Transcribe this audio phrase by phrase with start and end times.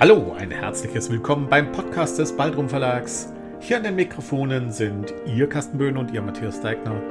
[0.00, 3.32] Hallo, ein herzliches Willkommen beim Podcast des Baldrum Verlags.
[3.58, 7.02] Hier an den Mikrofonen sind Ihr Carsten Böhn und Ihr Matthias Deigner.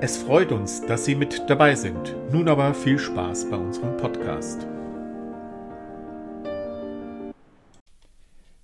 [0.00, 2.16] Es freut uns, dass Sie mit dabei sind.
[2.32, 4.66] Nun aber viel Spaß bei unserem Podcast.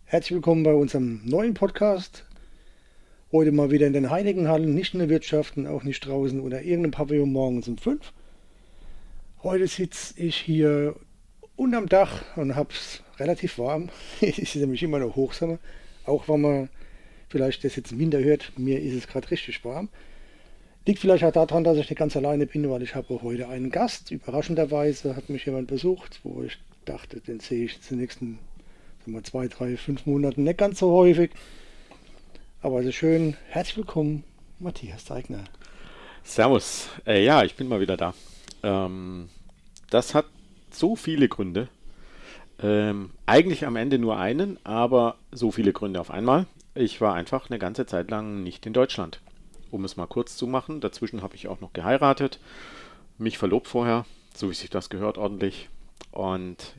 [0.07, 2.25] Herzlich willkommen bei unserem neuen Podcast.
[3.31, 6.63] Heute mal wieder in den Heiligenhallen, nicht in der Wirtschaft und auch nicht draußen oder
[6.63, 8.15] irgendeinem Pavillon morgens um 5.
[9.43, 10.97] Heute sitze ich hier
[11.57, 13.89] unterm Dach und habe es relativ warm.
[14.21, 15.59] es ist nämlich immer noch Hochsommer.
[16.05, 16.69] Auch wenn man
[17.29, 19.89] vielleicht das jetzt im Winter hört, mir ist es gerade richtig warm.
[20.87, 23.71] Liegt vielleicht auch daran, dass ich nicht ganz alleine bin, weil ich habe heute einen
[23.71, 24.13] Gast.
[24.13, 28.39] Überraschenderweise hat mich jemand besucht, wo ich dachte, den sehe ich jetzt in den nächsten
[29.07, 31.31] sagen wir, zwei, drei, fünf Monaten nicht ganz so häufig.
[32.61, 33.37] Aber ist schön.
[33.49, 34.25] Herzlich willkommen,
[34.59, 35.45] Matthias Deigner.
[36.25, 36.89] Servus.
[37.07, 38.15] Äh, ja, ich bin mal wieder da.
[38.65, 39.29] Ähm,
[39.91, 40.27] das hat
[40.71, 41.69] so viele Gründe.
[42.61, 46.47] Ähm, eigentlich am Ende nur einen, aber so viele Gründe auf einmal.
[46.75, 49.21] Ich war einfach eine ganze Zeit lang nicht in Deutschland.
[49.71, 52.39] Um es mal kurz zu machen, dazwischen habe ich auch noch geheiratet,
[53.19, 55.69] mich verlobt vorher, so wie sich das gehört ordentlich.
[56.13, 56.75] Und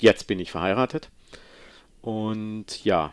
[0.00, 1.10] jetzt bin ich verheiratet.
[2.02, 3.12] Und ja,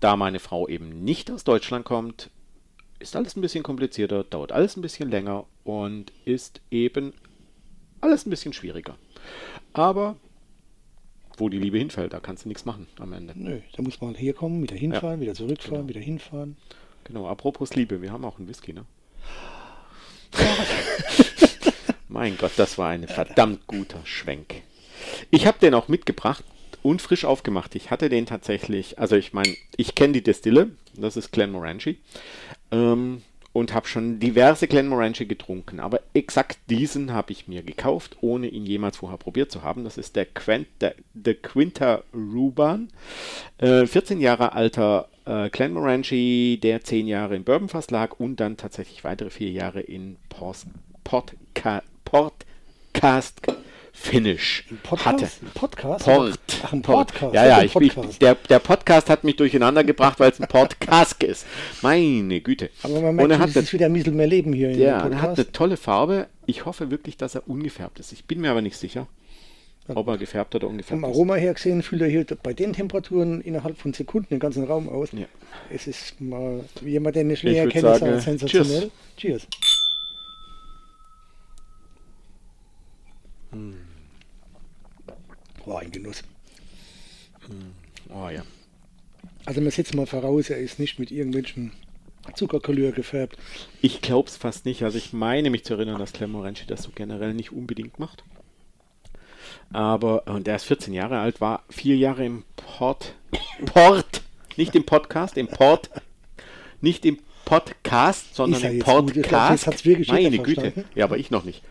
[0.00, 2.30] da meine Frau eben nicht aus Deutschland kommt,
[2.98, 7.12] ist alles ein bisschen komplizierter, dauert alles ein bisschen länger und ist eben
[8.00, 8.96] alles ein bisschen schwieriger.
[9.72, 10.16] Aber
[11.42, 13.34] wo die Liebe hinfällt, da kannst du nichts machen am Ende.
[13.36, 15.20] Nö, da muss man hier kommen, wieder hinfahren, Ja.
[15.22, 15.88] wieder zurückfahren, Genau.
[15.88, 16.56] wieder hinfahren.
[17.02, 18.84] Genau, apropos Liebe, wir haben auch einen Whisky, ne?
[22.08, 24.62] mein Gott, das war ein verdammt guter Schwenk.
[25.32, 26.44] Ich habe den auch mitgebracht
[26.84, 27.74] und frisch aufgemacht.
[27.74, 31.98] Ich hatte den tatsächlich, also ich meine, ich kenne die Destille, das ist Glenmorangie,
[32.70, 33.22] ähm,
[33.52, 38.64] und habe schon diverse Glenmorangie getrunken, aber exakt diesen habe ich mir gekauft, ohne ihn
[38.64, 39.84] jemals vorher probiert zu haben.
[39.84, 42.88] Das ist der, Quent, der, der Quinta Ruban,
[43.58, 49.04] äh, 14 Jahre alter äh, Glenmorangie, der 10 Jahre im Bourbonfass lag und dann tatsächlich
[49.04, 50.66] weitere 4 Jahre in Pors,
[51.04, 53.40] Podca, Podcast
[53.92, 55.06] Finish Podcast?
[55.06, 55.24] hatte.
[55.42, 56.04] Ein Podcast?
[56.04, 56.38] Port.
[56.64, 57.12] Ach, ein Port.
[57.12, 57.34] Podcast.
[57.34, 58.22] Ja, ja, ich, ich, Podcast.
[58.22, 61.46] der, der Podcast hat mich durcheinander gebracht, weil es ein Podcast ist.
[61.82, 62.70] Meine Güte.
[62.82, 64.80] Aber man Und merkt, er schon, hat ist wieder ein bisschen mehr Leben hier in
[64.80, 66.28] ja, er hat eine tolle Farbe.
[66.46, 68.12] Ich hoffe wirklich, dass er ungefärbt ist.
[68.12, 69.06] Ich bin mir aber nicht sicher,
[69.88, 71.08] ob er gefärbt oder Vom ungefärbt ist.
[71.08, 74.88] Aroma her gesehen füllt er hier bei den Temperaturen innerhalb von Sekunden den ganzen Raum
[74.88, 75.10] aus.
[75.12, 75.26] Ja.
[75.70, 78.90] Es ist mal, wie jemand, der nicht Ich näher kennt, sagen, sagt sensationell.
[83.52, 83.74] Cheers.
[85.66, 86.22] War ein Genuss.
[88.08, 88.42] Oh ja.
[89.44, 91.72] Also man setzt mal voraus, er ist nicht mit irgendwelchen
[92.34, 93.36] Zuckercouleur gefärbt.
[93.80, 94.82] Ich glaube es fast nicht.
[94.82, 98.24] Also ich meine mich zu erinnern, dass Clemoranci das so generell nicht unbedingt macht.
[99.72, 103.14] Aber, und der ist 14 Jahre alt, war vier Jahre im Port,
[103.66, 104.22] Port,
[104.56, 105.90] nicht im Podcast, im Port,
[106.80, 107.18] nicht im
[107.52, 109.14] Podcast, sondern er im jetzt gut?
[109.16, 109.66] Ich glaub, Podcast.
[109.66, 110.72] jetzt wirklich Meine Güte.
[110.94, 111.62] Ja, aber ich noch nicht.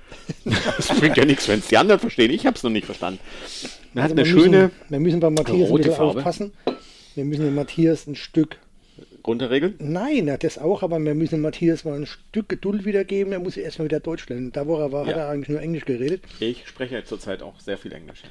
[0.45, 2.29] Das bringt ja nichts, wenn es die anderen verstehen.
[2.29, 3.19] Ich habe es noch nicht verstanden.
[3.95, 6.19] Er hat Also eine wir schöne Müssen, wir müssen bei Matthias rote Farbe.
[6.19, 6.51] aufpassen.
[7.15, 8.57] Wir müssen den Matthias ein Stück.
[9.23, 9.73] Grundregel.
[9.79, 13.33] Nein, er hat das auch, aber wir müssen Matthias mal ein Stück Geduld wiedergeben.
[13.33, 14.51] Er muss erstmal wieder Deutsch lernen.
[14.51, 15.23] Da, wo er war, hat Ja.
[15.23, 16.21] er eigentlich nur Englisch geredet.
[16.39, 18.21] Ich spreche ja zurzeit auch sehr viel Englisch.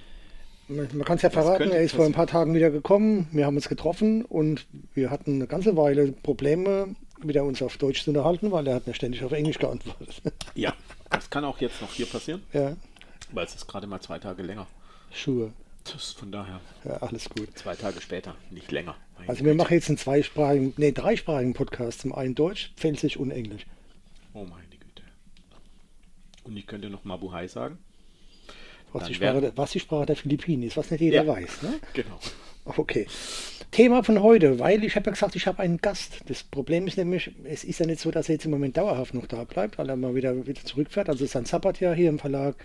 [0.68, 3.26] Man, man kann es ja verraten, er ist vor ein paar Tagen wieder gekommen.
[3.32, 6.94] Wir haben uns getroffen und wir hatten eine ganze Weile Probleme,
[7.28, 10.20] wieder uns auf Deutsch zu unterhalten, weil er hat mir ständig auf Englisch geantwortet.
[10.54, 10.74] Ja,
[11.10, 12.76] das kann auch jetzt noch hier passieren, ja,
[13.32, 14.66] weil es ist gerade mal zwei Tage länger.
[15.12, 15.52] Schuhe.
[15.84, 17.56] Das ist von daher Ja, alles gut.
[17.58, 18.94] zwei Tage später, nicht länger.
[19.26, 22.00] Also wir machen jetzt einen zweisprachigen, nee, dreisprachigen Podcast.
[22.00, 23.66] Zum einen Deutsch, Pfälzisch und Englisch.
[24.34, 25.02] Oh meine Güte.
[26.44, 27.78] Und ich könnte noch Mabuhay sagen.
[28.92, 31.32] Was die, wär- Sprache, der- was die Sprache der Philippinen ist, was nicht jeder Ja.
[31.34, 31.62] weiß.
[31.62, 31.80] Ne?
[31.94, 32.18] Genau.
[32.78, 33.06] Okay.
[33.70, 36.20] Thema von heute, weil ich habe ja gesagt, ich habe einen Gast.
[36.26, 39.14] Das Problem ist nämlich, es ist ja nicht so, dass er jetzt im Moment dauerhaft
[39.14, 41.08] noch da bleibt, weil er mal wieder, wieder zurückfährt.
[41.08, 42.56] Also sein Sabbatjahr hier im Verlag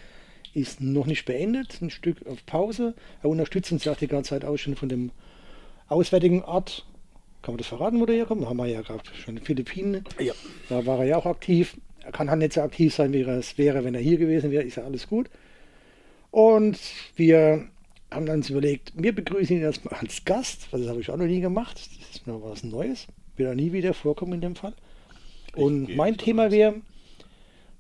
[0.56, 2.96] ist noch nicht beendet, ein Stück auf Pause.
[3.22, 5.12] Er unterstützt uns ja auch die ganze Zeit auch schon von dem
[5.88, 6.85] auswärtigen Ort.
[7.44, 8.47] Kann man das verraten, wo der herkommt?
[8.47, 10.03] Haben wir ja gehabt, schon in den Philippinen.
[10.20, 10.34] Ja.
[10.70, 11.78] Da war er ja auch aktiv.
[12.03, 14.50] Er kann halt nicht so aktiv sein, wie er es wäre, wenn er hier gewesen
[14.50, 14.64] wäre.
[14.64, 15.29] Ist ja alles gut.
[16.32, 16.79] Und
[17.16, 17.68] wir
[18.11, 21.17] haben dann uns überlegt, wir begrüßen ihn erstmal als Gast, weil das habe ich auch
[21.17, 21.75] noch nie gemacht.
[21.99, 23.07] Das ist mir was Neues.
[23.35, 24.73] Wird auch nie wieder vorkommen in dem Fall.
[25.55, 26.81] Und mein Thema wäre,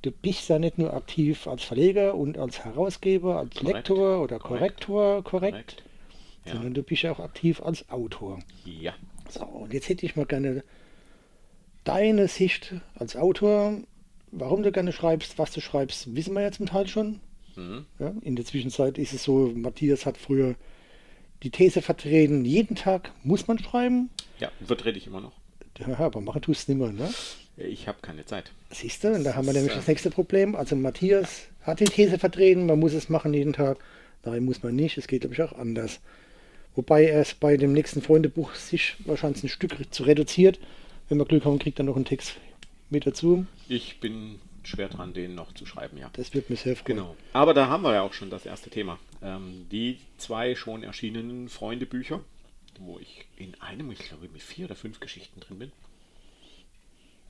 [0.01, 3.75] du bist ja nicht nur aktiv als Verleger und als Herausgeber, als Korrekt.
[3.75, 4.85] Lektor oder Korrekt.
[4.85, 5.83] Korrektor, korrekt, Korrekt.
[6.45, 6.53] Ja.
[6.53, 8.39] sondern du bist ja auch aktiv als Autor.
[8.65, 8.93] ja.
[9.27, 10.63] So, und jetzt hätte ich mal gerne
[11.83, 13.73] deine Sicht als Autor.
[14.31, 17.21] Warum du gerne schreibst, was du schreibst, wissen wir ja zum Teil schon.
[17.55, 17.85] Mhm.
[17.99, 20.55] Ja, in der Zwischenzeit ist es so, Matthias hat früher
[21.43, 24.09] die These vertreten, jeden Tag muss man schreiben.
[24.39, 25.33] Ja, vertrete ich immer noch.
[25.79, 27.13] Ja, aber machen tust du es nicht mehr, ne?
[27.57, 28.51] Ich habe keine Zeit.
[28.69, 30.55] Siehst du, und da haben wir nämlich äh, das nächste Problem.
[30.55, 33.77] Also Matthias hat die These vertreten, man muss es machen jeden Tag.
[34.23, 34.97] Nein, muss man nicht.
[34.97, 35.99] Es geht, glaube ich, auch anders.
[36.75, 40.59] Wobei er es bei dem nächsten Freundebuch sich wahrscheinlich ein Stück zu reduziert.
[41.07, 42.35] Wenn wir Glück haben, kriegt er noch einen Text
[42.89, 43.45] mit dazu.
[43.69, 46.09] Ich bin schwer dran, den noch zu schreiben, ja.
[46.13, 46.97] Das wird mir sehr freuen.
[46.97, 47.17] Genau.
[47.33, 48.99] Aber da haben wir ja auch schon das erste Thema.
[49.21, 52.21] Ähm, die zwei schon erschienenen Freundebücher,
[52.79, 55.71] wo ich in einem, ich glaube, mit vier oder fünf Geschichten drin bin.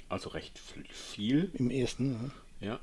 [0.10, 0.60] Also recht
[0.92, 2.32] viel, Im ersten.
[2.60, 2.68] Ja.
[2.68, 2.80] ja.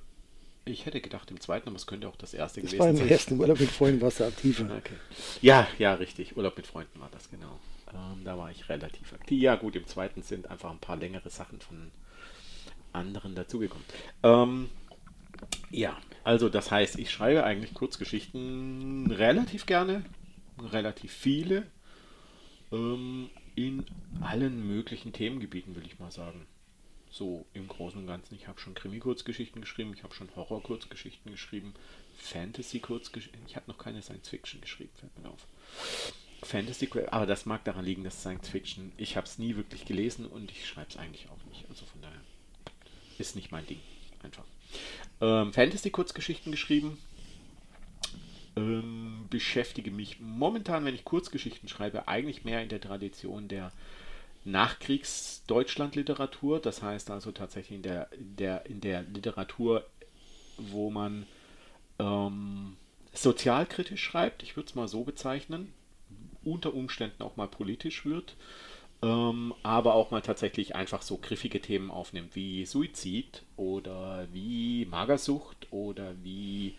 [0.64, 2.96] Ich hätte gedacht im zweiten, aber es könnte auch das erste Das gewesen war im
[2.96, 3.08] sein.
[3.08, 4.64] ersten Urlaub mit Freunden, warst du aktiver.
[4.76, 4.94] Okay.
[5.40, 6.36] Ja, ja, richtig.
[6.36, 7.58] Urlaub mit Freunden war das genau.
[7.92, 9.40] Ähm, da war ich relativ aktiv.
[9.42, 11.90] Ja, gut, im zweiten sind einfach ein paar längere Sachen von
[12.92, 13.84] anderen dazugekommen.
[14.22, 14.70] Ähm,
[15.70, 20.04] ja, also das heißt, ich schreibe eigentlich Kurzgeschichten relativ gerne,
[20.58, 21.66] relativ viele,
[22.70, 23.84] ähm, in
[24.20, 26.46] allen möglichen Themengebieten, will ich mal sagen.
[27.10, 28.34] So im Großen und Ganzen.
[28.34, 31.74] Ich habe schon Krimi-Kurzgeschichten geschrieben, ich habe schon Horror-Kurzgeschichten geschrieben,
[32.16, 33.42] Fantasy-Kurzgeschichten.
[33.46, 35.46] Ich habe noch keine Science-Fiction geschrieben, fällt mir auf.
[36.42, 40.26] Fantasy, aber das mag daran liegen, dass Science Fiction, ich habe es nie wirklich gelesen
[40.26, 41.68] und ich schreibe es eigentlich auch nicht.
[41.68, 42.20] Also von daher
[43.20, 43.80] ist nicht mein Ding.
[44.22, 44.44] Einfach.
[45.20, 46.96] Ähm, Fantasy-Kurzgeschichten geschrieben.
[48.56, 53.72] Ähm, beschäftige mich momentan, wenn ich Kurzgeschichten schreibe, eigentlich mehr in der Tradition der
[54.44, 56.60] Nachkriegs-Deutschland-Literatur.
[56.60, 59.84] Das heißt also tatsächlich in der, in der, in der Literatur,
[60.58, 61.26] wo man
[61.98, 62.76] ähm,
[63.12, 65.72] sozialkritisch schreibt, ich würde es mal so bezeichnen,
[66.44, 68.36] unter Umständen auch mal politisch wird,
[69.02, 75.66] ähm, aber auch mal tatsächlich einfach so griffige Themen aufnimmt wie Suizid oder wie Magersucht
[75.72, 76.76] oder wie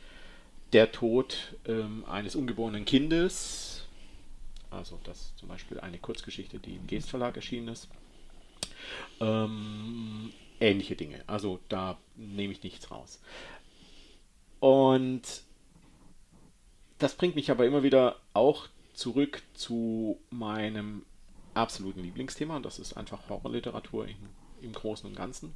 [0.72, 3.86] der Tod ähm, eines ungeborenen Kindes.
[4.72, 7.90] Also das ist zum Beispiel eine Kurzgeschichte, die im Geest Verlag erschienen ist.
[9.20, 11.24] Ähm, ähnliche Dinge.
[11.28, 13.22] Also da nehme ich nichts raus.
[14.60, 15.22] Und
[17.00, 21.04] das bringt mich aber immer wieder auch zurück zu meinem
[21.54, 22.56] absoluten Lieblingsthema.
[22.56, 24.30] Und das ist einfach Horrorliteratur im,
[24.62, 25.54] im Großen und Ganzen.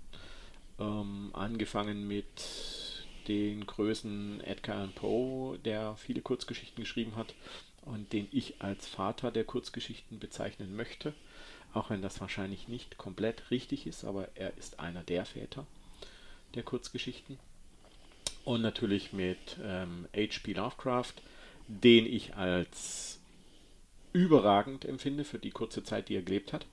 [0.79, 2.25] Ähm, angefangen mit
[3.27, 7.33] den Größen Edgar Allan Poe, der viele Kurzgeschichten geschrieben hat
[7.81, 11.13] und den ich als Vater der Kurzgeschichten bezeichnen möchte.
[11.73, 15.65] Auch wenn das wahrscheinlich nicht komplett richtig ist, aber er ist einer der Väter
[16.55, 17.37] der Kurzgeschichten.
[18.45, 20.53] Und natürlich mit ähm, H.P.
[20.53, 21.13] Lovecraft,
[21.67, 23.16] den ich als
[24.17, 26.65] überragend empfinde für die kurze Zeit, die er gelebt hat.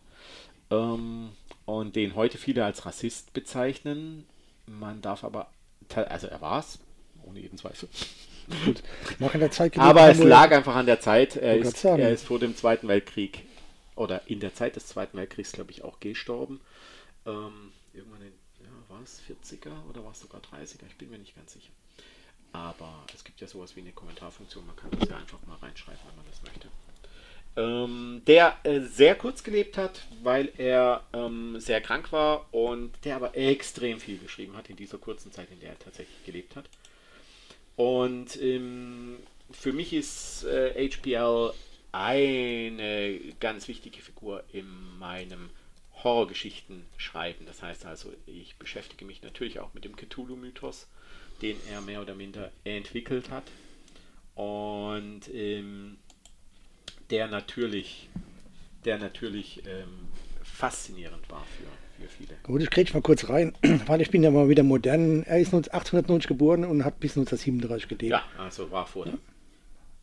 [0.70, 1.30] Ähm,
[1.66, 4.26] und den heute viele als Rassist bezeichnen.
[4.66, 5.48] Man darf aber,
[5.94, 6.78] also er war es,
[7.22, 7.88] ohne jeden Zweifel.
[9.32, 11.36] In der Zeit Aber es lag einfach an der Zeit.
[11.36, 13.46] Er ist, er ist vor dem Zweiten Weltkrieg
[13.96, 16.60] oder in der Zeit des Zweiten Weltkriegs, glaube ich, auch gestorben.
[17.24, 20.86] Ähm, irgendwann in, ja, war es 40er oder war es sogar 30er?
[20.88, 21.70] Ich bin mir nicht ganz sicher.
[22.52, 24.66] Aber es gibt ja sowas wie eine Kommentarfunktion.
[24.66, 26.68] Man kann das ja einfach mal reinschreiben, wenn man das möchte.
[27.56, 33.14] Ähm, der äh, sehr kurz gelebt hat, weil er ähm, sehr krank war und der
[33.14, 36.64] aber extrem viel geschrieben hat in dieser kurzen Zeit, in der er tatsächlich gelebt hat.
[37.76, 39.18] Und ähm,
[39.52, 41.52] für mich ist äh, HPL
[41.92, 44.66] eine ganz wichtige Figur in
[44.98, 45.50] meinem
[46.02, 47.46] Horrorgeschichten schreiben.
[47.46, 50.88] Das heißt also, ich beschäftige mich natürlich auch mit dem Cthulhu-Mythos,
[51.40, 53.44] den er mehr oder minder entwickelt hat.
[54.34, 55.98] Und ähm,
[57.14, 58.08] der natürlich,
[58.84, 60.08] der natürlich ähm,
[60.42, 62.34] faszinierend war für, für viele.
[62.42, 63.54] Gut, ich kriege mal kurz rein,
[63.86, 65.22] weil ich bin ja mal wieder modern.
[65.22, 68.10] Er ist 1890 geboren und hat bis 1937 gelebt.
[68.10, 69.18] Ja, also war vor dem,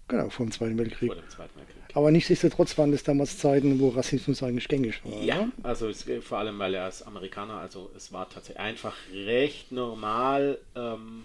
[0.07, 1.11] Genau, vor dem Zweiten Weltkrieg.
[1.11, 1.95] vor dem Zweiten Weltkrieg.
[1.97, 5.21] Aber nichtsdestotrotz waren das damals Zeiten, wo Rassismus eigentlich gängig war.
[5.21, 5.51] Ja, ne?
[5.63, 10.59] also es, vor allem, weil er als Amerikaner, also es war tatsächlich einfach recht normal.
[10.75, 11.23] Ähm,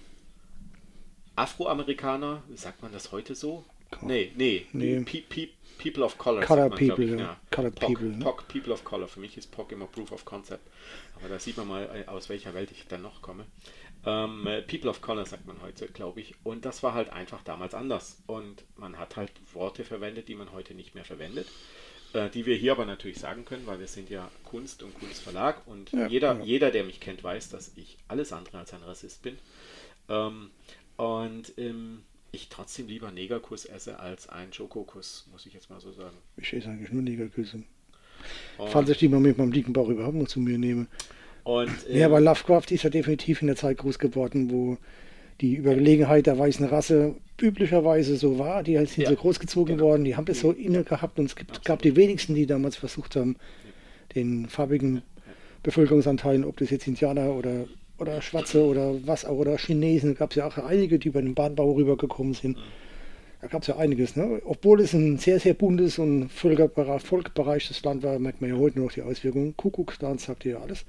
[1.37, 3.64] Afroamerikaner, sagt man das heute so?
[4.02, 5.00] Nee, nee, Nee.
[5.00, 6.47] Pe Pe People of Color.
[6.47, 7.37] Sagt man, people, ich, ja.
[7.50, 8.25] Colored POC, people, ne?
[8.25, 9.09] POC, People of Color.
[9.09, 10.66] Für mich ist POC immer Proof of Concept.
[11.16, 13.47] Aber da sieht man mal, äh, aus welcher Welt ich dann noch komme.
[14.04, 16.35] Ähm, äh, People of Color sagt man heute, glaube ich.
[16.45, 18.18] Und das war halt einfach damals anders.
[18.26, 21.47] Und man hat halt Worte verwendet, die man heute nicht mehr verwendet.
[22.12, 25.66] Äh, die wir hier aber natürlich sagen können, weil wir sind ja Kunst und Kunstverlag.
[25.66, 26.45] Und Ja, jeder, ja.
[26.45, 29.38] jeder, der mich kennt, weiß, dass ich alles andere als ein Rassist bin.
[30.09, 30.50] Ähm,
[30.97, 32.04] und ähm,
[32.37, 36.16] ich trotzdem lieber Negerkuss esse als ein Schokokuss, muss ich jetzt mal so sagen.
[36.37, 37.62] Ich esse eigentlich nur Negerküsse.
[38.57, 40.87] Falls ich die mal mit meinem dicken Bauch überhaupt noch zu mir nehme.
[41.45, 44.78] und ähm, Ja, aber Lovecraft ist ja definitiv in der Zeit groß geworden, wo
[45.40, 48.62] die Überlegenheit der weißen Rasse üblicherweise so war.
[48.62, 49.88] Die sind Ja, so großgezogen genau.
[49.90, 52.76] worden, die haben das so inne gehabt und es gibt, gab die wenigsten, die damals
[52.76, 53.37] versucht haben,
[54.14, 55.02] den farbigen
[55.62, 57.66] Bevölkerungsanteilen, ob das jetzt Indianer oder,
[57.99, 61.35] oder Schwarze oder was auch, oder Chinesen, gab es ja auch einige, die über den
[61.35, 62.59] Bahnbau rübergekommen sind.
[63.41, 64.17] Da gab es ja einiges.
[64.17, 64.41] Ne?
[64.45, 68.93] Obwohl es ein sehr, sehr buntes und volkbereichtes Land war, merkt man ja heute noch
[68.93, 69.57] die Auswirkungen.
[69.57, 70.85] Kuckuckstan sagt ja alles.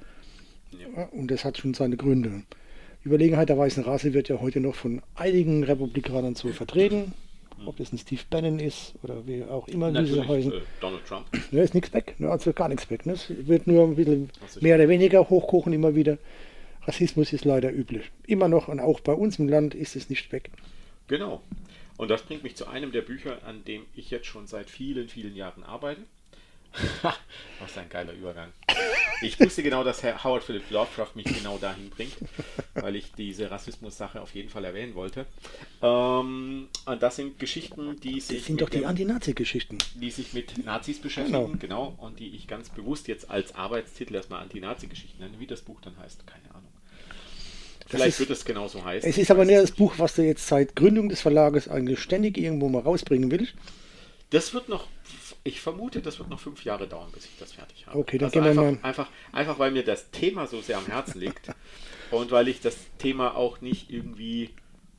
[0.72, 2.44] Ja, und das hat schon seine Gründe.
[3.04, 7.14] Die Überlegenheit der weißen Rasse wird ja heute noch von einigen Republikanern so vertreten.
[7.66, 10.52] Ob das ein Steve Bannon ist oder wie auch immer diese heißen.
[10.52, 11.26] äh, Donald Trump.
[11.52, 13.06] Ne, ist nichts weg, ne, also gar nichts weg.
[13.08, 13.14] Ne?
[13.14, 14.30] Es wird nur ein bisschen
[14.62, 16.18] mehr oder weniger hochkochen immer wieder.
[16.88, 18.12] Rassismus ist leider üblich.
[18.26, 20.50] Immer noch und auch bei uns im Land ist es nicht weg.
[21.08, 21.42] Genau.
[21.98, 25.10] Und das bringt mich zu einem der Bücher, an dem ich jetzt schon seit vielen,
[25.10, 26.02] vielen Jahren arbeite.
[27.60, 28.52] Was ein geiler Übergang.
[29.22, 32.14] Ich wusste genau, dass Herr Howard Philip Lovecraft mich genau dahin bringt,
[32.76, 35.26] weil ich diese Rassismus-Sache auf jeden Fall erwähnen wollte.
[35.82, 39.80] Ähm, und das sind Geschichten, die sich, Das sind doch die Anti-Nazi-Geschichten.
[39.96, 41.96] die sich mit Nazis beschäftigen, genau.
[41.98, 45.40] und die ich ganz bewusst jetzt als Arbeitstitel erstmal Anti-Nazi-Geschichten nenne.
[45.40, 46.57] Wie das Buch dann heißt, keine Ahnung.
[47.88, 49.10] Vielleicht ist- wird es genauso heißen.
[49.10, 52.38] Es ist aber nicht das Buch, was du jetzt seit Gründung des Verlages eigentlich ständig
[52.38, 53.54] irgendwo mal rausbringen willst.
[54.30, 54.88] Das wird noch,
[55.44, 57.98] ich vermute, das wird noch fünf Jahre dauern, bis ich das fertig habe.
[57.98, 60.78] Okay, dann also gehen wir einfach, mal- Einfach, einfach, weil mir das Thema so sehr
[60.78, 61.50] am Herzen liegt
[62.12, 64.50] und weil ich das Thema auch nicht irgendwie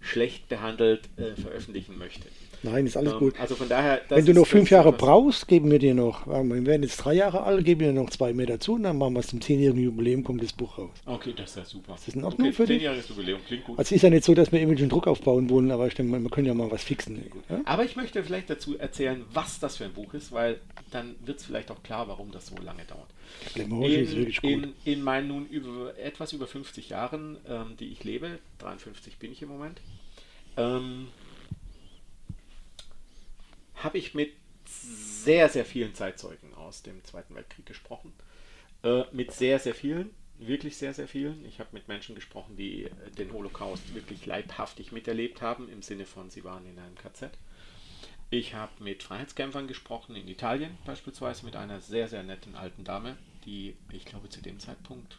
[0.01, 2.27] schlecht behandelt äh, veröffentlichen möchte.
[2.63, 3.39] Nein, ist alles Ähm, gut.
[3.41, 4.01] Also von daher.
[4.09, 6.83] Wenn du ist- noch fünf ist Jahre brauchst, geben wir dir noch, äh, wir werden
[6.83, 9.21] jetzt drei Jahre alt, geben wir dir noch zwei mehr dazu und dann machen wir
[9.21, 10.91] es zum zehnjährigen Jubiläum, kommt das Buch raus.
[11.07, 11.93] Okay, das ist ja super.
[12.05, 12.77] das in Ordnung okay, für dich?
[12.79, 13.79] Zehnjähriges Jubiläum, klingt gut.
[13.79, 16.11] Also es ist ja nicht so, dass wir irgendwelchen Druck aufbauen wollen, aber ich denke
[16.13, 17.23] mal, wir können ja mal was fixen.
[17.49, 17.61] Ja?
[17.65, 20.59] Aber ich möchte vielleicht dazu erzählen, was das für ein Buch ist, weil
[20.91, 23.09] dann wird es vielleicht auch klar, warum das so lange dauert.
[23.55, 24.51] Ist gut.
[24.51, 29.33] In, in meinen nun über, etwas über 50 Jahren, ähm, die ich lebe, 53 bin
[29.33, 29.81] ich im Moment,
[30.57, 31.09] ähm,
[33.83, 34.33] habe ich mit
[34.65, 38.13] sehr, sehr vielen Zeitzeugen aus dem Zweiten Weltkrieg gesprochen.
[38.83, 41.45] Äh, mit sehr, sehr vielen, wirklich sehr, sehr vielen.
[41.47, 46.31] Ich habe mit Menschen gesprochen, die den Holocaust wirklich leibhaftig miterlebt haben, im Sinne von,
[46.31, 47.31] sie waren in einem KZ.
[48.31, 53.17] Ich habe mit Freiheitskämpfern gesprochen, in Italien beispielsweise, mit einer sehr, sehr netten alten Dame,
[53.47, 55.19] die, ich glaube, zu dem Zeitpunkt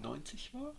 [0.00, 0.74] 90 war.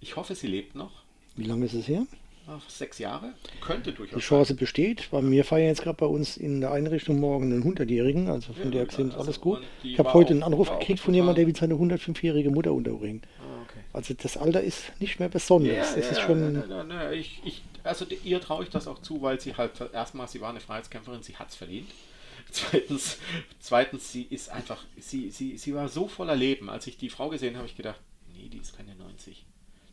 [0.00, 1.02] Ich hoffe, sie lebt noch.
[1.34, 2.06] Wie lange ist es her?
[2.46, 3.34] Ach, Sechs Jahre.
[3.60, 7.20] Könnte durchaus Die Chance besteht, weil wir feiern jetzt gerade bei uns in der Einrichtung
[7.20, 9.60] morgen einen 100-Jährigen, also von Ja, der gesehen ist also, alles gut.
[9.82, 13.22] Ich habe heute auch- einen Anruf gekriegt von jemandem, der will seine 105-jährige Mutter unterbringen.
[13.38, 13.80] Ah, okay.
[13.92, 15.94] Also das Alter ist nicht mehr besonders.
[15.94, 16.52] das ist schon.
[16.54, 19.72] na, na, na, ich, ich, also ihr traue ich das auch zu, weil sie halt
[19.92, 21.88] erstmal, sie war eine Freiheitskämpferin, sie hat es verdient.
[22.50, 23.18] Zweitens,
[23.60, 26.68] zweitens, sie ist einfach, sie, sie, sie war so voller Leben.
[26.68, 28.00] Als ich die Frau gesehen habe, habe ich gedacht,
[28.34, 29.46] nee, die ist keine 90.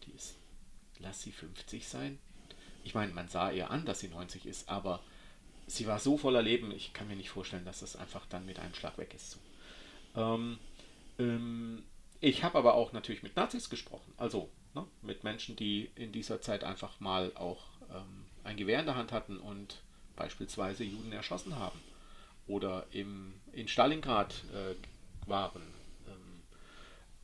[0.06, 0.36] Die ist,
[1.00, 2.18] lass sie 50 sein.
[2.90, 5.00] Ich meine, man sah ihr an, dass sie 90 ist, aber
[5.68, 8.58] sie war so voller Leben, ich kann mir nicht vorstellen, dass das einfach dann mit
[8.58, 9.38] einem Schlag weg ist.
[10.16, 10.58] Ähm,
[11.20, 11.84] ähm,
[12.20, 16.42] ich habe aber auch natürlich mit Nazis gesprochen, also ne, mit Menschen, die in dieser
[16.42, 19.84] Zeit einfach mal auch ähm, ein Gewehr in der Hand hatten und
[20.16, 21.80] beispielsweise Juden erschossen haben
[22.48, 25.62] oder im, in Stalingrad äh, waren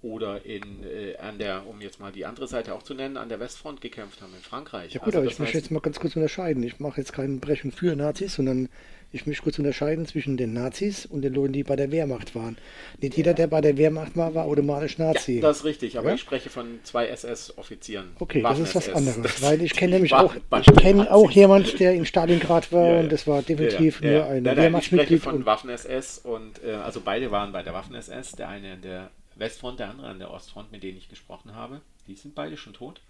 [0.05, 3.27] oder in, äh, an der, um jetzt mal die andere Seite auch zu nennen, an
[3.27, 4.93] der Westfront gekämpft haben in Frankreich.
[4.93, 6.61] Ja gut, Also aber ich möchte jetzt mal ganz kurz unterscheiden.
[6.61, 8.69] Ich mache jetzt keinen Brechen für Nazis, sondern
[9.11, 12.55] ich möchte kurz unterscheiden zwischen den Nazis und den Leuten, die bei der Wehrmacht waren.
[13.01, 15.35] Nicht jeder, der bei der Wehrmacht war, war automatisch Nazi.
[15.37, 16.15] Ja, das ist richtig, aber Ja?
[16.15, 18.11] ich spreche von zwei SS-Offizieren.
[18.19, 21.79] Okay, das ist was anderes, Das- weil ich kenne nämlich auch, ich kenne auch jemand,
[21.79, 25.21] der in Stalingrad war Ja, und das war definitiv nur ein nein, ich spreche Wehrmachtsmitglied.
[25.23, 29.89] von Waffen-SS und äh, also beide waren bei der Waffen-SS, der eine der Westfront, der
[29.89, 31.81] andere an der Ostfront, mit denen ich gesprochen habe.
[32.07, 33.01] Die sind beide schon tot.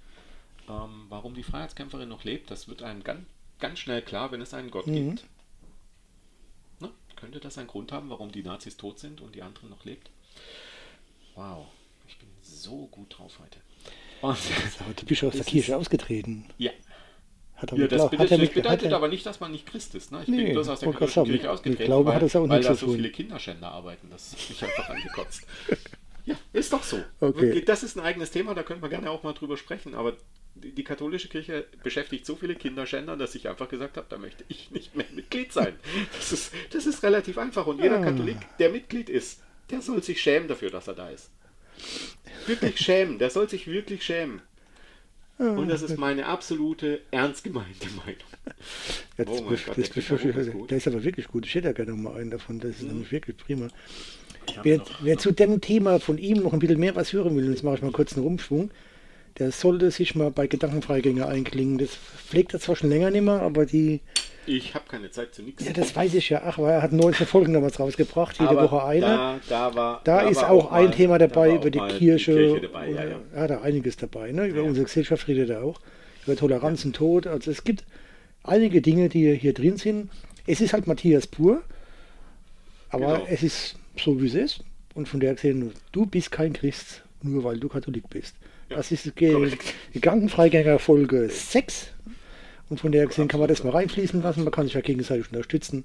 [0.68, 3.22] Ähm, warum die Freiheitskämpferin noch lebt, das wird einem ganz,
[3.60, 5.10] ganz schnell klar, wenn es einen Gott Mhm.
[5.16, 5.26] gibt.
[6.80, 6.90] Ne?
[7.16, 10.10] Könnte das einen Grund haben, warum die Nazis tot sind und die andere noch lebt?
[11.36, 11.68] Wow,
[12.08, 13.60] ich bin so gut drauf heute.
[14.22, 14.38] Und,
[14.80, 16.46] aber du bist aus der Kirche ist- ausgetreten.
[16.58, 16.72] ja,
[17.58, 19.40] Hat er ja, das Glau- hat bedeutet, er das bedeutet hat er- aber nicht, dass
[19.40, 20.12] man nicht Christ ist.
[20.12, 20.24] Ne?
[20.24, 22.62] Ich Nee, bin bloß aus der katholischen Kirche ausgetreten, Glaube weil, hat das auch weil
[22.62, 24.10] da so viele Kinderschänder arbeiten.
[24.10, 25.46] Das hat mich einfach angekotzt.
[26.26, 27.04] Ja, ist doch so.
[27.20, 27.62] Okay.
[27.66, 29.94] Das ist ein eigenes Thema, da könnte man gerne auch mal drüber sprechen.
[29.94, 30.18] Aber
[30.56, 34.72] die, katholische Kirche beschäftigt so viele Kinderschänder, dass ich einfach gesagt habe, da möchte ich
[34.72, 35.74] nicht mehr Mitglied sein.
[36.16, 37.68] Das ist, das ist relativ einfach.
[37.68, 38.04] Und jeder Ah.
[38.04, 41.30] Katholik, der Mitglied ist, der soll sich schämen dafür, dass er da ist.
[42.48, 43.20] Wirklich schämen.
[43.20, 44.42] Der soll sich wirklich schämen.
[45.38, 48.16] Und das ist meine absolute, ernst gemeinte Meinung.
[49.18, 51.46] Jetzt Oh Gott, das der der ist aber wirklich gut.
[51.46, 52.60] Ich hätte ja gerne mal einen davon.
[52.60, 53.68] Das ist nämlich wirklich prima.
[54.64, 57.50] Wer, noch- wer zu dem Thema von ihm noch ein bisschen mehr was hören will,
[57.50, 58.72] jetzt mache ich mal kurz einen Rumschwung.
[59.38, 61.78] der sollte sich mal bei Gedankenfreigänger einklingen.
[61.78, 64.00] Das pflegt er zwar schon länger nicht mehr, aber die.
[64.48, 65.66] Ich habe keine Zeit zu nichts.
[65.66, 66.42] Ja, das weiß ich ja.
[66.46, 69.02] Ach, weil er hat 19 Folgen damals rausgebracht, jede Aber Woche eine.
[69.02, 71.98] Da, da, war, Da, ist war auch ein mal- Thema da dabei über auch die
[71.98, 72.34] Kirche.
[72.34, 73.20] Kirche dabei, ja, ja.
[73.34, 74.32] Er hat da einiges dabei.
[74.32, 74.46] Ne?
[74.46, 74.70] Über Ja, ja.
[74.70, 75.82] unsere Gesellschaft redet er auch.
[76.26, 77.28] Über Toleranz und Tod.
[77.28, 77.84] Also es gibt
[78.44, 80.10] einige Dinge, die hier drin sind.
[80.48, 81.62] Es ist halt Matthias pur.
[82.90, 83.28] Aber Genau.
[83.30, 84.64] es ist so, wie es ist.
[84.94, 88.36] Und von der gesehen, du bist kein Christ, nur weil du Katholik bist.
[88.70, 91.92] Ja, das ist die, Krankenfreigänger Folge 6.
[92.70, 94.44] Und von der gesehen kann man das mal reinfließen lassen.
[94.44, 95.84] Man kann sich ja gegenseitig unterstützen.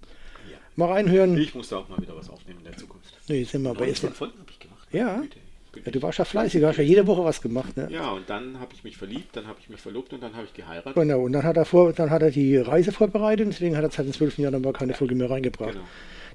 [0.50, 0.56] Ja.
[0.76, 1.36] Mal reinhören.
[1.36, 3.12] Ich muss da auch mal wieder was aufnehmen in der Zukunft.
[3.28, 4.88] Nee, sind wir bei 19 Folgen habe ich gemacht.
[4.92, 5.20] Ja.
[5.20, 5.38] Güte,
[5.72, 5.86] Güte.
[5.86, 7.76] Ja, du warst ja fleißig, hast ja jede Woche was gemacht.
[7.76, 7.88] Ne?
[7.90, 10.46] Ja, und dann habe ich mich verliebt, dann habe ich mich verlobt und dann habe
[10.46, 10.94] ich geheiratet.
[10.94, 13.90] Genau, und dann hat er vor, dann hat er die Reise vorbereitet, deswegen hat er
[13.90, 15.72] seit den zwölf Jahren aber keine Folge mehr reingebracht.
[15.72, 15.84] Genau.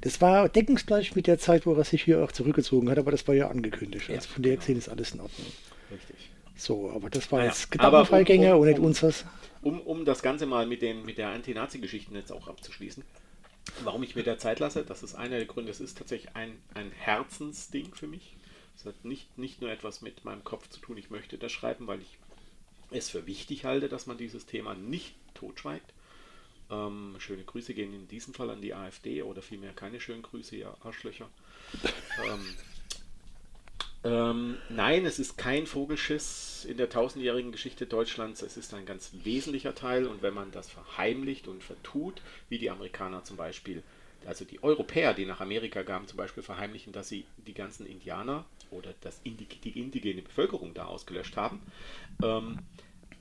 [0.05, 3.27] Das war deckungsgleich mit der Zeit, wo er sich hier auch zurückgezogen hat, aber das
[3.27, 4.07] war ja angekündigt.
[4.11, 5.47] Also Ja, von der gesehen ist alles in Ordnung.
[5.91, 6.29] Richtig.
[6.55, 9.25] So, aber das war Naja, jetzt aber um- Gedankenfreigänger um- und nicht um- unseres.
[9.63, 13.03] Um, um das Ganze mal mit, den, mit der Anti-Nazi-Geschichten jetzt auch abzuschließen.
[13.83, 15.71] Warum ich mir der Zeit lasse, das ist einer der Gründe.
[15.71, 18.35] Es ist tatsächlich ein, ein Herzensding für mich.
[18.77, 21.87] Es hat nicht, nicht nur etwas mit meinem Kopf zu tun, ich möchte das schreiben,
[21.87, 22.19] weil ich
[22.91, 25.94] es für wichtig halte, dass man dieses Thema nicht totschweigt.
[26.71, 30.55] Ähm, schöne Grüße gehen in diesem Fall an die AfD oder vielmehr keine schönen Grüße,
[30.55, 31.29] ihr Arschlöcher.
[32.25, 32.55] ähm,
[34.05, 38.43] ähm, nein, es ist kein Vogelschiss in der tausendjährigen Geschichte Deutschlands.
[38.43, 42.69] Es ist ein ganz wesentlicher Teil und wenn man das verheimlicht und vertut, wie die
[42.69, 43.81] Amerikaner zum Beispiel,
[44.27, 48.45] also die Europäer, die nach Amerika kamen, zum Beispiel verheimlichen, dass sie die ganzen Indianer
[48.69, 51.59] oder das die indigene Bevölkerung da ausgelöscht haben,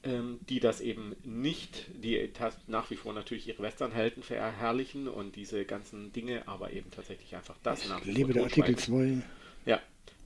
[0.04, 2.30] ähm, die das eben nicht, die
[2.66, 7.56] nach wie vor natürlich ihre Westernhelden verherrlichen und diese ganzen Dinge, aber eben tatsächlich einfach
[7.62, 9.23] das nach wie vor Liebe der Artikel totschweigen.
[9.64, 9.70] 2.
[9.70, 9.80] Ja,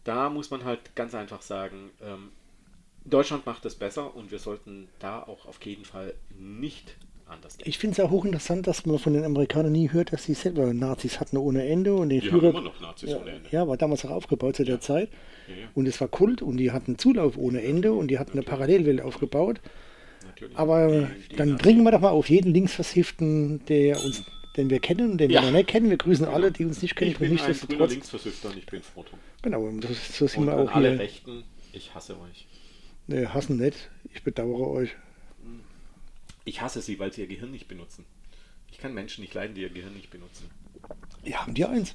[0.04, 2.30] da muss man halt ganz einfach sagen, ähm,
[3.04, 6.96] Deutschland macht es besser und wir sollten da auch auf jeden Fall nicht
[7.30, 7.68] anders denken.
[7.68, 10.72] Ich finde es auch hochinteressant, dass man von den Amerikanern nie hört, dass sie selber
[10.74, 12.50] Nazis hatten ohne Ende und den Die haben Führer.
[12.50, 13.48] immer noch Nazis ja, ohne Ende.
[13.50, 15.08] ja, war damals auch aufgebaut zu der Zeit.
[15.48, 15.68] Ja, ja.
[15.74, 19.00] Und es war Kult und die hatten Zulauf ohne Ende und die hatten eine Parallelwelt
[19.00, 19.60] aufgebaut.
[20.26, 20.56] Natürlich.
[20.58, 24.24] Aber Die- die dann Nazis- dringen wir doch mal auf jeden Linksversifften, der uns,
[24.56, 25.40] den wir kennen und den Ja.
[25.42, 25.88] wir noch nicht kennen.
[25.90, 27.12] Wir grüßen alle, die uns nicht kennen.
[27.12, 27.86] ich bin ein grüner.
[27.86, 29.18] Linksversüfter und ich bin froh drum.
[29.42, 30.98] Genau, und das, so sind Und wir auch alle hier.
[31.00, 32.46] Rechten, ich hasse euch.
[33.06, 33.90] Nee, hassen nicht.
[34.12, 34.90] Ich bedauere euch.
[36.48, 38.06] Ich hasse sie, weil sie ihr Gehirn nicht benutzen.
[38.72, 40.48] Ich kann Menschen nicht leiden, die ihr Gehirn nicht benutzen.
[41.24, 41.94] Ja, haben die eins.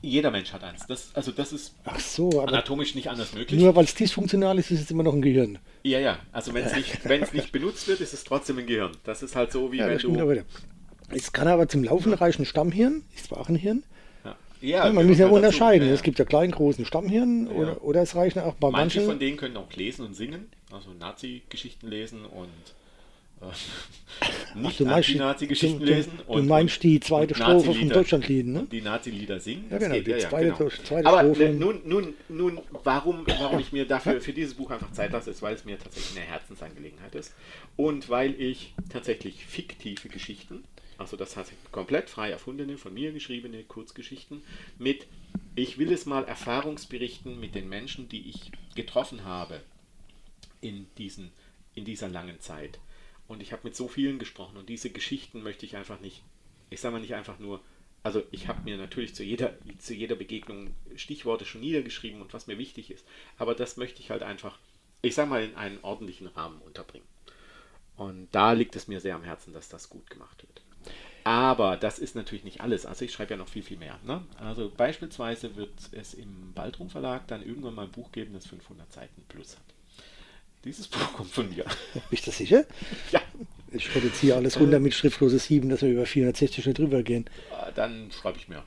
[0.00, 0.86] Jeder Mensch hat eins.
[0.86, 3.60] Das, also das ist Ach so, anatomisch nicht anders möglich.
[3.60, 5.58] nur weil es dysfunktional ist, ist es immer noch ein Gehirn.
[5.82, 6.18] ja, ja.
[6.32, 8.92] Also wenn es nicht, wenn's nicht benutzt wird, ist es trotzdem ein Gehirn.
[9.04, 10.44] Das ist halt so, wie Ja, wenn du...
[11.10, 13.82] Es kann aber zum Laufen reichen Stammhirn, ist zwar auch ein Hirn.
[14.24, 15.36] Ja, Ja, man muss ja halt dazu.
[15.36, 15.88] unterscheiden.
[15.88, 19.10] Ja, Es gibt ja kleinen, großen Stammhirn oder, oder es reichen auch bei Manche manchen.
[19.10, 22.48] von denen können auch lesen und singen, also Nazi-Geschichten lesen und
[24.54, 26.12] nicht du meinst die- Nazi-Geschichten du- du- lesen.
[26.26, 28.66] du und, meinst die zweite Strophe vom Deutschlandlied, ne?
[28.70, 29.66] Die Nazi-Lieder singen.
[29.70, 31.44] Ja, genau, die zweite- zweite Aber Strophe.
[31.50, 35.30] ne, nun, nun, nun warum, warum ich mir dafür für dieses Buch einfach Zeit lasse,
[35.30, 37.34] ist, weil es mir tatsächlich eine Herzensangelegenheit ist.
[37.76, 40.64] Und weil ich tatsächlich fiktive Geschichten,
[40.96, 44.40] also das heißt komplett frei erfundene, von mir geschriebene Kurzgeschichten,
[44.78, 45.06] mit,
[45.54, 49.60] ich will es mal Erfahrungsberichten mit den Menschen, die ich getroffen habe
[50.62, 51.32] in, diesen,
[51.74, 52.78] in dieser langen Zeit.
[53.28, 56.22] Und ich habe mit so vielen gesprochen und diese Geschichten möchte ich einfach nicht,
[56.70, 57.60] ich sage mal nicht einfach nur,
[58.02, 62.46] also ich habe mir natürlich zu jeder, zu jeder Begegnung Stichworte schon niedergeschrieben und was
[62.46, 63.04] mir wichtig ist,
[63.36, 64.58] aber das möchte ich halt einfach,
[65.02, 67.06] ich sage mal, in einen ordentlichen Rahmen unterbringen.
[67.96, 70.62] Und da liegt es mir sehr am Herzen, dass das gut gemacht wird.
[71.24, 72.86] Aber das ist natürlich nicht alles.
[72.86, 73.98] Also ich schreibe ja noch viel, viel mehr.
[74.04, 74.22] Ne?
[74.38, 78.92] Also beispielsweise wird es im Baldrum Verlag dann irgendwann mal ein Buch geben, das 500
[78.92, 79.75] Seiten plus hat.
[80.66, 81.64] Dieses Buch kommt von mir.
[82.10, 82.64] Bist du sicher?
[83.12, 83.20] ja,
[83.70, 87.26] Ich reduziere alles runter mit schriftloses 7, dass wir über 460 nicht drüber gehen.
[87.50, 88.64] äh, dann schreibe ich mehr.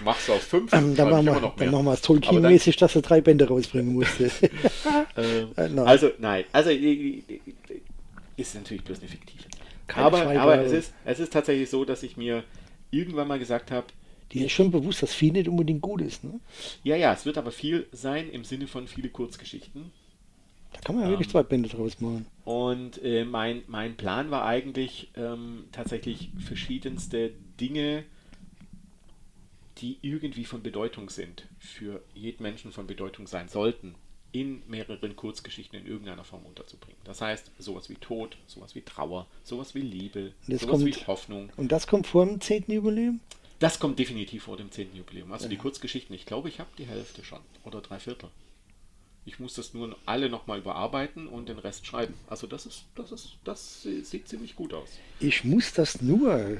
[0.00, 3.20] Du auf 5, Ähm, dann, machen wir, dann machen wir es Tolkien-mäßig, dass er drei
[3.20, 4.30] Bände rausbringen musste.
[5.18, 5.86] Ähm, Äh, nein.
[5.86, 6.44] also, nein.
[6.52, 9.44] Also, ist natürlich bloß eine fiktive.
[9.86, 12.44] Keine Aber, aber es, ist, es ist tatsächlich so, dass ich mir
[12.90, 13.86] irgendwann mal gesagt habe,
[14.32, 16.24] Dir ist schon bewusst, dass viel nicht unbedingt gut ist.
[16.24, 16.40] Ne?
[16.82, 19.92] ja, ja, es wird aber viel sein im Sinne von viele Kurzgeschichten.
[20.72, 22.26] Da kann man ja wirklich zwei Bände draus machen.
[22.44, 28.04] Und äh, mein, mein Plan war eigentlich ähm, tatsächlich verschiedenste Dinge,
[29.78, 33.94] die irgendwie von Bedeutung sind, für jeden Menschen von Bedeutung sein sollten,
[34.32, 36.98] in mehreren Kurzgeschichten in irgendeiner Form unterzubringen.
[37.04, 41.50] Das heißt, sowas wie Tod, sowas wie Trauer, sowas wie Liebe, sowas wie kommt- Hoffnung.
[41.56, 42.64] Und das kommt vor dem 10.
[42.68, 43.20] Jubiläum?
[43.58, 44.94] Das kommt definitiv vor dem 10.
[44.94, 45.32] Jubiläum.
[45.32, 48.28] Also die Kurzgeschichten, ich glaube, ich habe die Hälfte schon oder drei Viertel.
[49.28, 52.14] Ich muss das nur alle nochmal überarbeiten und den Rest schreiben.
[52.28, 54.88] Also das ist, das ist, das sieht ziemlich gut aus.
[55.18, 56.58] Ich muss das nur.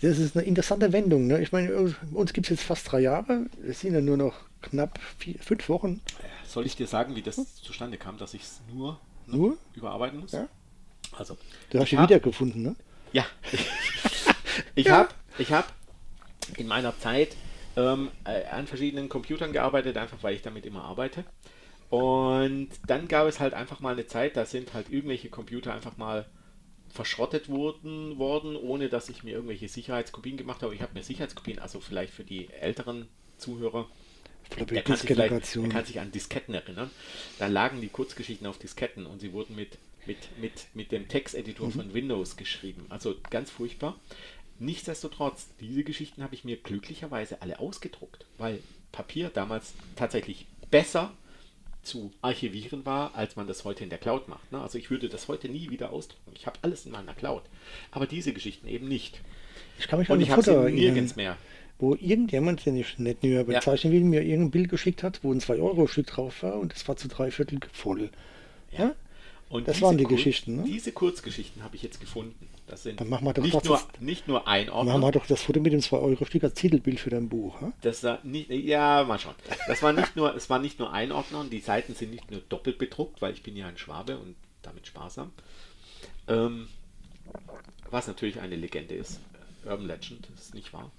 [0.00, 1.26] Das ist eine interessante Wendung.
[1.26, 1.42] Ne?
[1.42, 1.74] Ich meine,
[2.12, 3.46] uns gibt es jetzt fast drei Jahre.
[3.68, 6.00] Es sind ja nur noch knapp vier, fünf Wochen.
[6.46, 9.58] Soll ich dir sagen, wie das zustande kam, dass ich es nur, Nur?
[9.74, 10.32] überarbeiten muss?
[10.32, 10.48] Ja.
[11.12, 11.36] Also,
[11.70, 12.76] Du hast ihn hab- wiedergefunden, ne?
[13.12, 13.26] Ja.
[14.74, 15.72] ich habe ich hab
[16.56, 17.36] in meiner Zeit
[17.76, 21.24] ähm, äh, an verschiedenen Computern gearbeitet, einfach weil ich damit immer arbeite.
[21.90, 25.96] Und dann gab es halt einfach mal eine Zeit, da sind halt irgendwelche Computer einfach
[25.96, 26.26] mal
[26.88, 30.74] verschrottet wurden, worden, ohne dass ich mir irgendwelche Sicherheitskopien gemacht habe.
[30.74, 33.06] Ich habe mir Sicherheitskopien, also vielleicht für die älteren
[33.38, 33.88] Zuhörer,
[34.56, 36.90] der kann, sich der kann sich an Disketten erinnern.
[37.38, 41.70] Da lagen die Kurzgeschichten auf Disketten und sie wurden mit, mit, mit, mit dem Texteditor
[41.70, 42.86] von Windows geschrieben.
[42.88, 43.98] Also ganz furchtbar.
[44.58, 51.12] Nichtsdestotrotz, diese Geschichten habe ich mir glücklicherweise alle ausgedruckt, weil Papier damals tatsächlich besser
[51.86, 54.50] zu archivieren war, als man das heute in der Cloud macht.
[54.52, 54.60] Ne?
[54.60, 56.32] Also ich würde das heute nie wieder ausdrucken.
[56.34, 57.42] Ich habe alles in meiner Cloud.
[57.90, 59.20] Aber diese Geschichten eben nicht.
[59.78, 61.36] Ich kann mich Und ich habe sie nirgends mehr.
[61.78, 65.40] wo irgendjemand, den ich nicht näher bezeichnen will, mir irgendein Bild geschickt hat, wo ein
[65.40, 68.10] 2-Euro-Stück drauf war und das war zu drei Viertel voll.
[68.76, 68.94] Ja?
[69.48, 70.64] Und Das waren die Kurz- Geschichten, ne?
[70.66, 72.48] Diese Kurzgeschichten habe ich jetzt gefunden.
[72.66, 74.98] Das sind Dann machen wir doch nicht, das- nur, nicht nur ein Ordner.
[74.98, 77.62] wir doch das Foto mit dem 2-Euro-Stück als Titelbild für dein Buch.
[77.62, 77.72] Ja?
[77.82, 79.36] Das war nicht, ja, mal schauen.
[79.68, 82.28] Das war nicht nur, es war nicht nur ein Ordner und die Seiten sind nicht
[82.30, 85.30] nur doppelt bedruckt, weil ich bin ja ein Schwabe und damit sparsam.
[86.26, 86.66] Ähm,
[87.90, 89.20] was natürlich eine Legende ist.
[89.64, 90.90] Urban Legend, das ist nicht wahr.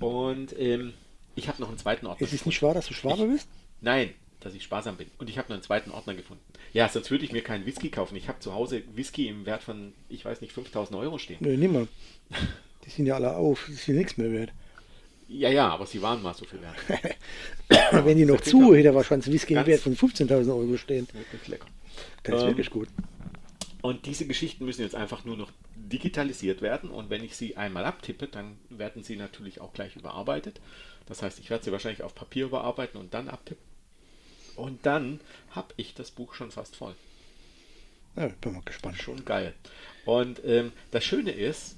[0.00, 0.94] Und ähm,
[1.36, 2.26] ich habe noch einen zweiten Ordner.
[2.26, 2.66] Es ist nicht gefunden.
[2.66, 3.48] wahr, dass du Schwabe bist?
[3.80, 4.10] Nein,
[4.44, 5.08] dass ich sparsam bin.
[5.18, 6.42] Und ich habe noch einen zweiten Ordner gefunden.
[6.72, 8.16] Ja, sonst würde ich mir keinen Whisky kaufen.
[8.16, 11.38] Ich habe zu Hause Whisky im Wert von, ich weiß nicht, 5000 Euro stehen.
[11.40, 11.88] Nö, nimmer.
[12.84, 14.52] Die sind ja alle auf, das ist ja nichts mehr wert.
[15.26, 16.76] Ja, ja, aber sie waren mal so viel wert.
[18.04, 21.08] Wenn die noch zu, hätte er wahrscheinlich Whisky im Wert von 15.000 Euro stehen.
[21.12, 21.66] Wirklich lecker.
[22.22, 22.88] Das ist Ähm, wirklich gut.
[23.80, 26.90] Und diese Geschichten müssen jetzt einfach nur noch digitalisiert werden.
[26.90, 30.60] Und wenn ich sie einmal abtippe, dann werden sie natürlich auch gleich überarbeitet.
[31.06, 33.62] Das heißt, ich werde sie wahrscheinlich auf Papier überarbeiten und dann abtippen.
[34.56, 36.94] Und dann habe ich das Buch schon fast voll.
[38.16, 38.98] Ja, bin mal gespannt.
[38.98, 39.54] Schon geil.
[40.04, 41.76] Und ähm, das Schöne ist,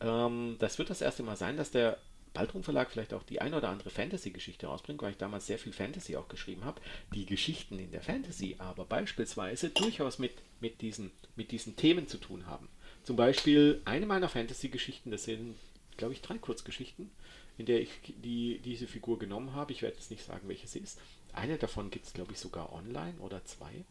[0.00, 1.98] ähm, das wird das erste Mal sein, dass der
[2.34, 5.72] Baldrum Verlag vielleicht auch die ein oder andere Fantasy-Geschichte rausbringt, weil ich damals sehr viel
[5.72, 6.80] Fantasy auch geschrieben habe.
[7.14, 12.18] Die Geschichten in der Fantasy aber beispielsweise durchaus mit, mit, diesen, mit diesen Themen zu
[12.18, 12.68] tun haben.
[13.02, 15.56] Zum Beispiel eine meiner Fantasy-Geschichten, das sind,
[15.96, 17.10] glaube ich, drei Kurzgeschichten,
[17.58, 19.72] in der ich die, diese Figur genommen habe.
[19.72, 20.98] Ich werde jetzt nicht sagen, welche sie ist.
[21.32, 23.84] Eine davon gibt es, glaube ich, sogar online oder zwei.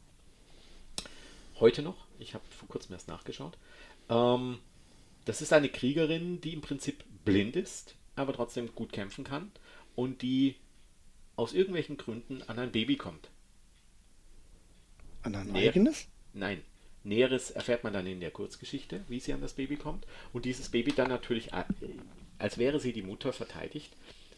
[1.60, 2.08] Heute noch.
[2.20, 3.58] Ich habe vor kurzem erst nachgeschaut.
[4.10, 4.60] Ähm,
[5.26, 9.52] das ist eine Kriegerin, die im Prinzip blind ist, aber trotzdem gut kämpfen kann
[9.96, 10.56] und die
[11.36, 13.30] aus irgendwelchen Gründen an ein Baby kommt.
[15.24, 15.68] An ein Nee.
[15.68, 16.08] eigenes?
[16.34, 16.62] Nein,
[17.04, 20.06] Näheres erfährt man dann in der Kurzgeschichte, wie sie an das Baby kommt.
[20.34, 21.54] Und dieses Baby dann natürlich,
[22.40, 23.92] als wäre sie die Mutter, verteidigt.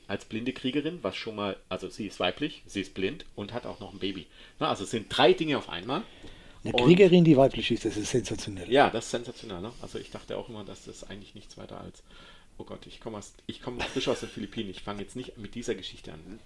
[0.07, 3.65] Als blinde Kriegerin, was schon mal, also sie ist weiblich, sie ist blind und hat
[3.67, 4.25] auch noch ein Baby.
[4.59, 6.01] Na, also es sind drei Dinge auf einmal.
[6.63, 8.71] Eine Und- Kriegerin, die weiblich ist, das ist sensationell.
[8.71, 9.61] Ja, das ist sensationell.
[9.61, 9.71] Ne?
[9.81, 12.01] Also ich dachte auch immer, dass das eigentlich nichts weiter als,
[12.57, 14.71] oh Gott, ich komme aus, ich komme frisch aus den Philippinen.
[14.71, 16.39] Ich fange jetzt nicht mit dieser Geschichte an.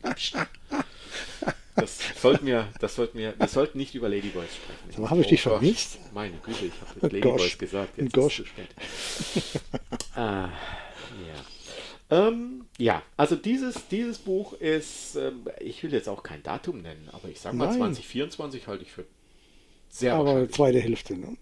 [1.75, 4.95] Das sollten wir, das sollten wir, wir sollten nicht über Ladyboys sprechen.
[4.95, 5.97] So, habe ich dich Gott, vermisst?
[6.13, 7.93] Meine Güte, ich habe Oh Ladyboys gesagt.
[7.97, 8.39] Oh Jetzt ist gosh.
[8.39, 9.61] es zu spät.
[10.15, 10.49] ah,
[11.27, 12.27] ja.
[12.27, 17.09] Ähm, ja, also dieses, dieses Buch ist, ähm, ich will jetzt auch kein Datum nennen,
[17.11, 17.77] aber ich sage mal Nein.
[17.77, 19.05] 2024 halte ich für
[19.89, 20.51] sehr Aber wahrscheinlich.
[20.51, 21.37] zweite Hälfte, ne?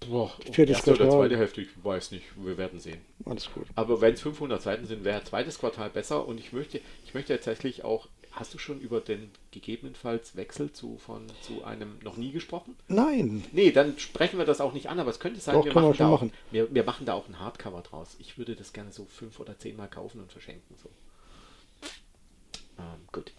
[0.00, 1.10] Boah, Viertes erste oder Quartal.
[1.10, 3.00] zweite Hälfte, ich weiß nicht, wir werden sehen.
[3.26, 3.66] Alles gut.
[3.74, 7.34] Aber wenn es 500 Seiten sind, wäre zweites Quartal besser und ich möchte, ich möchte
[7.34, 12.32] tatsächlich auch, hast du schon über den gegebenenfalls Wechsel zu, von, zu einem noch nie
[12.32, 12.76] gesprochen?
[12.88, 15.72] Nein, Nee, dann sprechen wir das auch nicht an, aber es könnte sein, Doch, wir,
[15.72, 16.32] können wir machen da schon auch, machen.
[16.50, 18.16] Wir, wir machen da auch ein Hardcover draus.
[18.18, 20.76] Ich würde das gerne so fünf oder zehnmal kaufen und verschenken.
[20.82, 20.88] So.
[22.78, 23.32] Ähm, gut.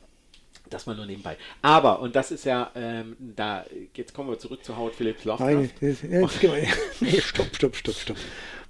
[0.70, 1.38] Das mal nur nebenbei.
[1.62, 5.54] Aber, und das ist ja, ähm, da, jetzt kommen wir zurück zu Howard Phillips Lovecraft.
[5.54, 6.68] nein, das, ja, mal,
[7.02, 8.18] nee, stopp, stopp, stopp, stopp.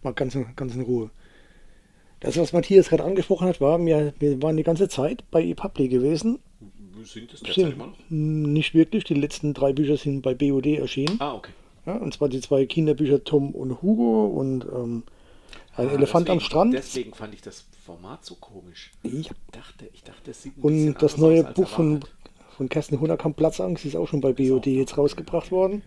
[0.01, 1.11] Mal ganz, ganz in Ruhe.
[2.21, 5.87] Das, was Matthias gerade angesprochen hat, war, wir, wir waren die ganze Zeit bei ePubli
[5.89, 6.39] gewesen.
[7.03, 7.95] Sind es derzeit immer noch?
[8.09, 11.17] nicht wirklich, die letzten drei Bücher sind bei BOD erschienen.
[11.19, 11.51] Ah, okay.
[11.87, 15.03] Ja, und zwar die zwei Kinderbücher Tom und Hugo und ähm,
[15.75, 16.73] ein Ah, Elefant am deswegen- Strand.
[16.75, 18.91] Deswegen fand ich das Format so komisch.
[19.01, 22.01] Ich dachte, ich dachte, es sieht ein Und das neue Buch von,
[22.55, 25.81] von Kerstin Hunderkamp Platzangst ist auch schon bei BOD jetzt rausgebracht worden.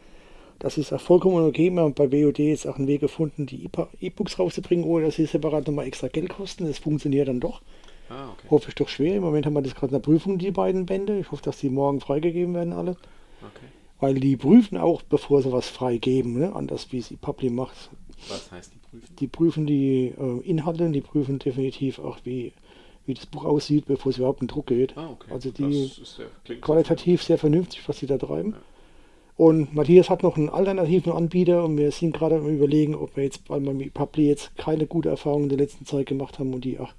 [0.58, 1.70] Das ist auch vollkommen okay.
[1.70, 3.68] Wir haben bei BOD jetzt auch einen Weg gefunden, die
[4.00, 6.66] E-Books rauszubringen, ohne dass sie separat nochmal extra Geld kosten.
[6.66, 7.60] Das funktioniert dann doch.
[8.08, 8.48] Ah, okay.
[8.50, 9.16] Hoffe ich doch schwer.
[9.16, 11.18] Im Moment haben wir das gerade in der Prüfung, die beiden Bände.
[11.18, 12.92] Ich hoffe, dass die morgen freigegeben werden alle.
[13.40, 13.66] Okay.
[14.00, 16.54] Weil die prüfen auch, bevor sie was freigeben, ne?
[16.54, 17.90] anders wie es Publi macht.
[18.28, 19.16] Was heißt die prüfen?
[19.18, 22.52] Die prüfen die äh, Inhalte, die prüfen definitiv auch, wie,
[23.06, 24.96] wie das Buch aussieht, bevor es überhaupt in Druck geht.
[24.96, 25.32] Ah, okay.
[25.32, 28.52] Also die sehr, qualitativ sehr vernünftig, was sie da treiben.
[28.52, 28.58] Ja.
[29.36, 33.24] Und Matthias hat noch einen alternativen Anbieter und wir sind gerade am überlegen, ob wir
[33.24, 36.54] jetzt, weil wir mit Publi jetzt keine gute Erfahrung in der letzten Zeit gemacht haben
[36.54, 36.92] und die auch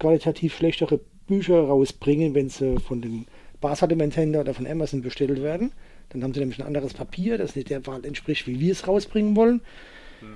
[0.00, 3.26] qualitativ schlechtere Bücher rausbringen, wenn sie von den
[3.60, 5.72] Barsortimenthändler oder von Amazon bestellt werden.
[6.08, 8.86] Dann haben sie nämlich ein anderes Papier, das nicht der Wahl entspricht, wie wir es
[8.86, 9.60] rausbringen wollen.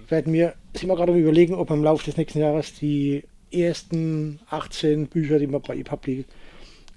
[0.09, 3.25] Werden wir, sind wir gerade am überlegen, ob wir im Laufe des nächsten Jahres die
[3.51, 6.25] ersten 18 Bücher, die wir bei ePubli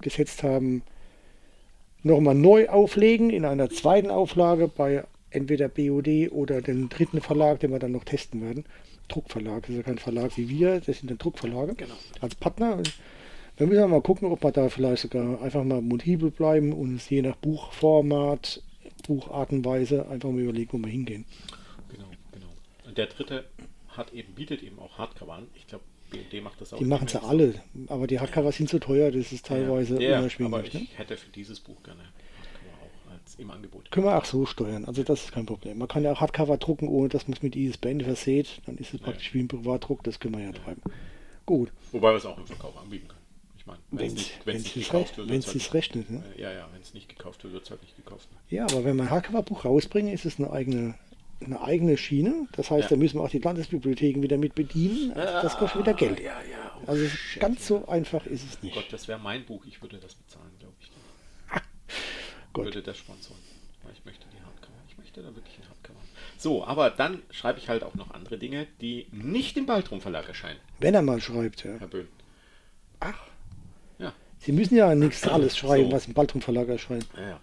[0.00, 0.82] gesetzt haben,
[2.04, 7.72] nochmal neu auflegen in einer zweiten Auflage bei entweder BOD oder dem dritten Verlag, den
[7.72, 8.64] wir dann noch testen werden.
[9.08, 11.94] Druckverlag, das ist ja kein Verlag wie wir, das sind dann Druckverlage Genau.
[12.20, 12.80] als Partner.
[13.56, 17.10] Wir müssen mal gucken, ob wir da vielleicht sogar einfach mal multiple bleiben und uns
[17.10, 18.62] je nach Buchformat,
[19.06, 21.24] Buchartenweise einfach mal überlegen, wo wir hingehen.
[21.90, 22.46] Genau, genau.
[22.86, 23.44] Und der dritte
[23.88, 25.46] hat eben, bietet eben auch Hardcover an.
[25.54, 26.78] Ich glaube, BD macht das auch.
[26.78, 27.54] Die machen sie nicht alle,
[27.88, 30.74] aber die Hardcover sind so teuer, das ist teilweise ja, aber unerschwinglich.
[30.74, 30.88] ich Ne?
[30.96, 33.90] hätte für dieses Buch gerne Hardcover auch als im Angebot.
[33.90, 35.78] Können wir auch so steuern, also das ist kein Problem.
[35.78, 38.94] Man kann ja auch Hardcover drucken, ohne dass man es mit ISBN verseht, dann ist
[38.94, 40.82] es praktisch wie ein Privatdruck, das können wir ja treiben.
[41.46, 43.20] Gut, Wobei wir es auch im Verkauf anbieten können.
[43.58, 46.10] Ich meine, wenn es es nicht, gekauft wird, halt, rechnet.
[46.10, 46.22] Ne?
[46.36, 48.28] ja, ja, wenn es nicht gekauft wird, wird es halt nicht gekauft.
[48.50, 50.94] Ja, aber wenn wir ein Hardcover-Buch rausbringen, ist es eine eigene,
[51.44, 52.46] eine eigene Schiene.
[52.52, 52.88] Das heißt, Ja.
[52.90, 55.12] da müssen wir auch die Landesbibliotheken wieder mit bedienen.
[55.14, 56.18] Das kostet wieder Geld.
[56.20, 56.76] Ja, ja.
[56.86, 58.74] oh Also shit, ganz so einfach ist es Oh nicht.
[58.74, 59.64] Gott, das wäre mein Buch.
[59.66, 60.90] Ich würde das bezahlen, glaube ich.
[61.56, 62.64] Ich Gut.
[62.66, 63.40] würde das sponsoren.
[63.92, 64.72] Ich möchte die Hardcover.
[64.88, 65.98] Ich möchte da wirklich ein Hardcover.
[66.38, 70.28] So, aber dann schreibe ich halt auch noch andere Dinge, die nicht im Baldrum Verlag
[70.28, 71.74] erscheinen, Wenn er mal schreibt, ja.
[71.78, 72.08] Herr Böhn.
[73.00, 73.18] Ach,
[73.98, 74.12] Ja.
[74.38, 75.92] Sie müssen ja nichts alles schreiben, So.
[75.96, 77.06] was im Baldrum Verlag erscheint.
[77.16, 77.40] Ja, ja.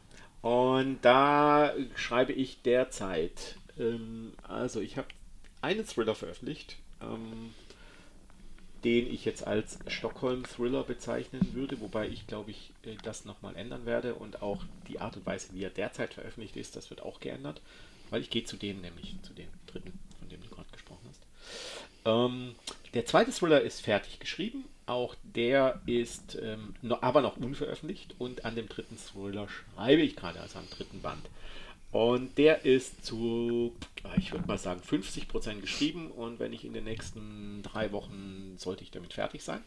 [0.49, 5.07] Und da schreibe ich derzeit, ähm, also ich habe
[5.61, 7.53] einen Thriller veröffentlicht, ähm,
[8.83, 13.85] den ich jetzt als Stockholm-Thriller bezeichnen würde, wobei ich glaube ich äh, das nochmal ändern
[13.85, 17.19] werde und auch die Art und Weise, wie er derzeit veröffentlicht ist, das wird auch
[17.19, 17.61] geändert,
[18.09, 21.21] weil ich gehe zu dem nämlich, zu dem dritten, von dem du gerade gesprochen hast.
[22.05, 22.55] Ähm,
[22.93, 28.45] der zweite Thriller ist fertig geschrieben, auch der ist ähm, noch, aber noch unveröffentlicht und
[28.45, 31.29] an dem dritten Thriller schreibe ich gerade, also am dritten Band.
[31.91, 33.73] Und der ist zu,
[34.03, 38.55] ah, ich würde mal sagen, 50% geschrieben und wenn ich in den nächsten drei Wochen
[38.57, 39.59] sollte ich damit fertig sein,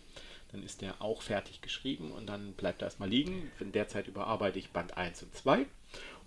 [0.50, 3.50] dann ist der auch fertig geschrieben und dann bleibt er erstmal liegen.
[3.60, 5.66] In der Zeit überarbeite ich Band 1 und 2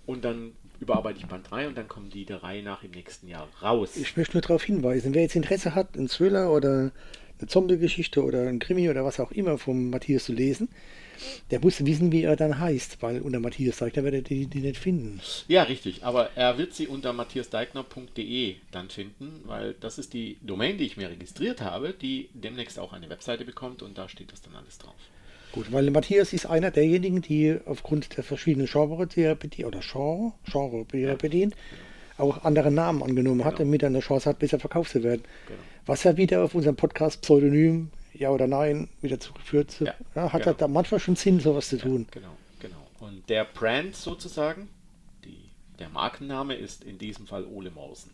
[0.06, 3.28] und dann überarbeite ich Band 3 und dann kommen die der Reihe nach im nächsten
[3.28, 3.98] Jahr raus.
[3.98, 6.92] Ich möchte nur darauf hinweisen, wer jetzt Interesse hat, einen Thriller oder
[7.40, 10.70] eine Zombie-Geschichte oder ein Krimi oder was auch immer vom Matthias zu lesen,
[11.52, 14.46] der muss wissen, wie er dann heißt, weil unter Matthias sagt, er wird er die,
[14.48, 15.20] die nicht finden.
[15.48, 16.04] Ja, richtig.
[16.04, 20.98] Aber er wird sie unter matthiasdeigner.de dann finden, weil das ist die Domain, die ich
[20.98, 24.78] mir registriert habe, die demnächst auch eine Webseite bekommt und da steht das dann alles
[24.78, 24.96] drauf.
[25.54, 29.80] Gut, weil Matthias ist einer derjenigen, die aufgrund der verschiedenen Genre, die er bedient, oder
[29.80, 31.56] Genre, Genre, die er bedient,
[32.18, 33.66] auch andere Namen angenommen hat, Genau.
[33.70, 35.22] damit er eine Chance hat, besser verkauft zu werden.
[35.48, 35.60] Genau.
[35.86, 39.72] Was ja wieder auf unserem Podcast Pseudonym, ja oder nein, wieder zurückführt.
[39.72, 40.46] zu- Ja, Ja, hat genau.
[40.52, 42.08] ja da manchmal schon Sinn, sowas zu tun.
[42.12, 42.88] Genau, genau.
[43.00, 44.70] Und der Brand sozusagen,
[45.24, 45.38] die,
[45.80, 48.12] der Markenname ist in diesem Fall Ole Morsen.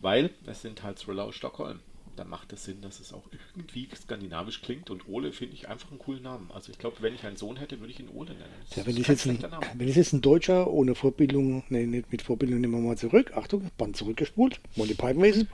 [0.00, 1.80] Weil es sind halt Thriller aus Stockholm.
[2.16, 3.22] Da macht es Sinn, dass es auch
[3.54, 6.50] irgendwie skandinavisch klingt und Ole finde ich einfach einen coolen Namen.
[6.52, 8.44] Also ich glaube, wenn ich einen Sohn hätte, würde ich ihn Ole nennen.
[8.74, 9.38] Ja, wenn, kein jetzt ein,
[9.76, 13.32] wenn das jetzt ein Deutscher ohne Vorbildung, nee, nicht mit Vorbildung, nehmen wir mal zurück.
[13.36, 14.60] Achtung, Band zurückgespult.
[14.76, 15.46] Monty Python mäßig.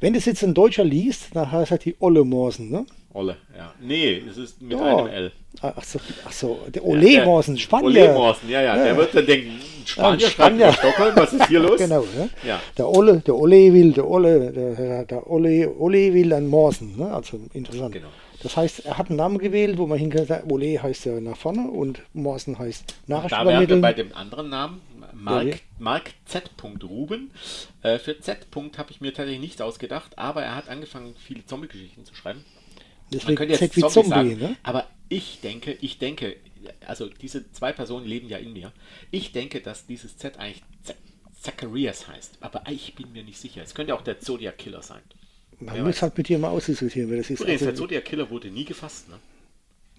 [0.00, 2.86] Wenn das jetzt ein Deutscher liest, dann heißt er die Olle Morsen, ne?
[3.14, 3.72] Ole, ja.
[3.80, 4.96] Nee, es ist mit Ja.
[4.98, 5.32] einem L.
[5.60, 7.86] Ah, Ach so, ach so der Ole Morsen, Spanier.
[7.86, 8.96] Ole Morsen, ja, ja, Der Ja.
[8.96, 10.72] wird dann denken, ein Spanier Ja, Spanier.
[10.72, 11.78] Stockholm, was ist hier los?
[11.78, 12.28] Genau, ne?
[12.46, 12.60] Ja.
[12.76, 17.12] Der Olle, der Ole will, der Olle, der, der Ole, Ole will dann Morsen, ne?
[17.12, 17.92] Also interessant.
[17.94, 18.08] Genau.
[18.40, 21.68] Das heißt, er hat einen Namen gewählt, wo man hingeht, Ole heißt ja nach vorne
[21.68, 24.80] und Morsen heißt Nachricht Da wären wir bei dem anderen Namen,
[25.18, 25.54] Mark, Ja?
[25.78, 26.50] Mark Z.
[26.82, 27.30] Ruben.
[27.82, 28.46] Äh, für Z.
[28.76, 32.44] habe ich mir tatsächlich nichts ausgedacht, aber er hat angefangen, viele Zombie-Geschichten zu schreiben.
[32.44, 32.74] Man
[33.12, 34.56] Deswegen könnte jetzt Zombie, Zombie, sagen, ne?
[34.62, 36.36] aber ich denke, ich denke,
[36.86, 38.72] also diese zwei Personen leben ja in mir.
[39.10, 40.96] Ich denke, dass dieses Z eigentlich Z
[41.40, 43.62] Zacharias heißt, aber ich bin mir nicht sicher.
[43.62, 45.00] Es könnte auch der Zodiac Killer sein.
[45.60, 47.40] Man muss halt mit dir mal ausdiskutieren, wer das ist.
[47.40, 49.18] Übrigens, der Also, Zodiac Killer wurde nie gefasst, ne?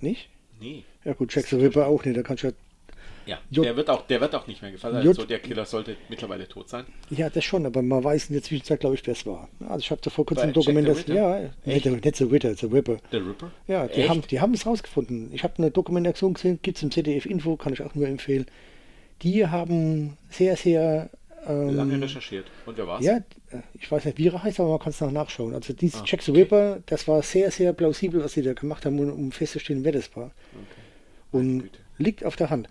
[0.02, 0.30] nicht?
[0.60, 0.84] Nee.
[1.06, 2.18] Ja gut, Jack the Ripper auch nicht.
[2.18, 2.54] Da kannst du ja,
[3.30, 4.96] Ja, J- der wird auch, der wird auch nicht mehr gefasst.
[4.96, 6.86] Der J- Zodiac Killer sollte mittlerweile tot sein.
[7.12, 9.48] ja, das schon, aber man weiß in der Zwischenzeit, glaube ich, wer es war.
[9.68, 11.94] Also ich habe da vor kurzem ein Dokument, das, ja, nicht, der-
[12.32, 12.98] Ritter, the Ripper.
[13.12, 13.52] Der Ripper?
[13.68, 14.10] Ja, die Echt?
[14.10, 15.30] haben, die haben es rausgefunden.
[15.34, 18.46] Ich habe eine Dokumentation gesehen, gibt es im ZDF Info, kann ich auch nur empfehlen.
[19.22, 21.10] Die haben sehr, sehr.
[21.48, 22.46] Ähm, Lange recherchiert.
[22.66, 23.04] Und wer war's?
[23.06, 25.54] Ja, äh, ich weiß nicht, wie er heißt, aber man kann es noch nachschauen.
[25.54, 26.42] Also dieses Ah, Jack the okay.
[26.42, 29.94] Ripper, das war sehr, sehr plausibel, was sie da gemacht haben, um, um festzustellen, wer
[29.94, 30.26] das war.
[30.54, 30.64] Okay.
[31.32, 31.80] Und Güte.
[31.98, 32.68] liegt auf der Hand.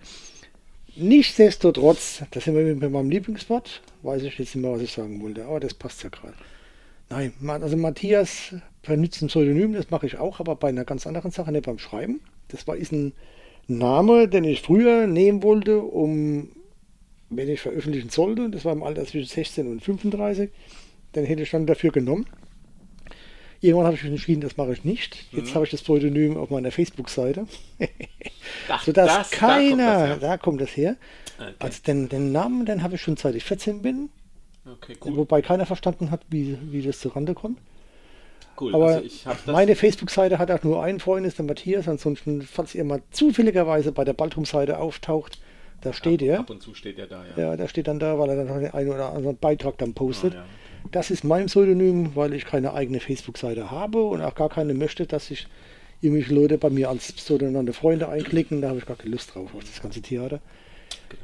[1.01, 5.23] Nichtsdestotrotz, da sind wir mit meinem Lieblingswort, weiß ich jetzt nicht mehr, was ich sagen
[5.23, 6.35] wollte, aber das passt ja gerade.
[7.09, 7.33] Nein,
[7.63, 11.53] also Matthias benutzt ein Pseudonym, das mache ich auch, aber bei einer ganz anderen Sache,
[11.53, 12.21] nicht beim Schreiben.
[12.49, 13.13] Das war ist ein
[13.69, 16.49] Name, den ich früher nehmen wollte, um,
[17.31, 20.51] wenn ich veröffentlichen sollte, das war im Alter zwischen 16 und 35,
[21.13, 22.27] dann hätte ich dann dafür genommen.
[23.61, 25.27] Irgendwann habe ich mich entschieden, das mache ich nicht.
[25.33, 27.47] Jetzt habe ich das Pseudonym auf meiner Facebook-Seite.
[28.85, 30.97] Sodass das- da keiner, kommt da kommt das her.
[31.39, 31.53] Okay.
[31.59, 34.11] Also den, den Namen, den habe ich schon seit ich 14 bin,
[34.67, 35.17] Okay, cool.
[35.17, 37.59] wobei keiner verstanden hat, wie, wie das zurande kommt.
[38.61, 38.75] cool.
[38.75, 41.89] Aber also das, meine Facebook-Seite hat auch nur einen Freund, ist der Matthias.
[41.89, 45.41] Ansonsten, falls ihr mal zufälligerweise bei der Baltrum-Seite auftaucht,
[45.81, 46.41] da steht er.
[46.41, 47.43] Ab und zu steht er da, ja.
[47.51, 49.95] Ja, der steht dann da, weil er dann noch den einen oder anderen Beitrag dann
[49.95, 50.35] postet.
[50.35, 50.45] Ah, ja.
[50.91, 55.07] Das ist mein Pseudonym, weil ich keine eigene Facebook-Seite habe und auch gar keine möchte,
[55.07, 55.47] dass sich
[56.01, 58.63] irgendwelche Leute bei mir als sogenannte Freunde einklicken.
[58.63, 60.41] Da habe ich gar keine Lust drauf, auf das ganze Theater.
[61.09, 61.23] Genau.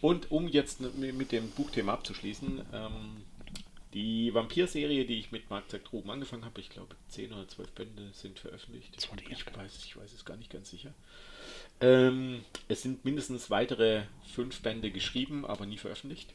[0.00, 3.22] Und um jetzt mit dem Buchthema abzuschließen, ähm,
[3.92, 8.10] die Vampir-Serie, die ich mit Mark Zergruben angefangen habe, ich glaube 10 oder 12 Bände
[8.12, 8.96] sind veröffentlicht.
[8.96, 10.94] Das war die ich, weiß, ich weiß es gar nicht ganz sicher.
[11.80, 16.32] Ähm, es sind mindestens weitere fünf Bände geschrieben, aber nie veröffentlicht.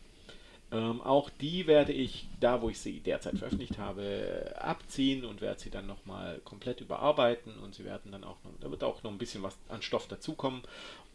[0.75, 5.61] Ähm, auch die werde ich, da wo ich sie derzeit veröffentlicht habe, abziehen und werde
[5.61, 9.11] sie dann nochmal komplett überarbeiten und sie werden dann auch noch, da wird auch noch
[9.11, 10.63] ein bisschen was an Stoff dazukommen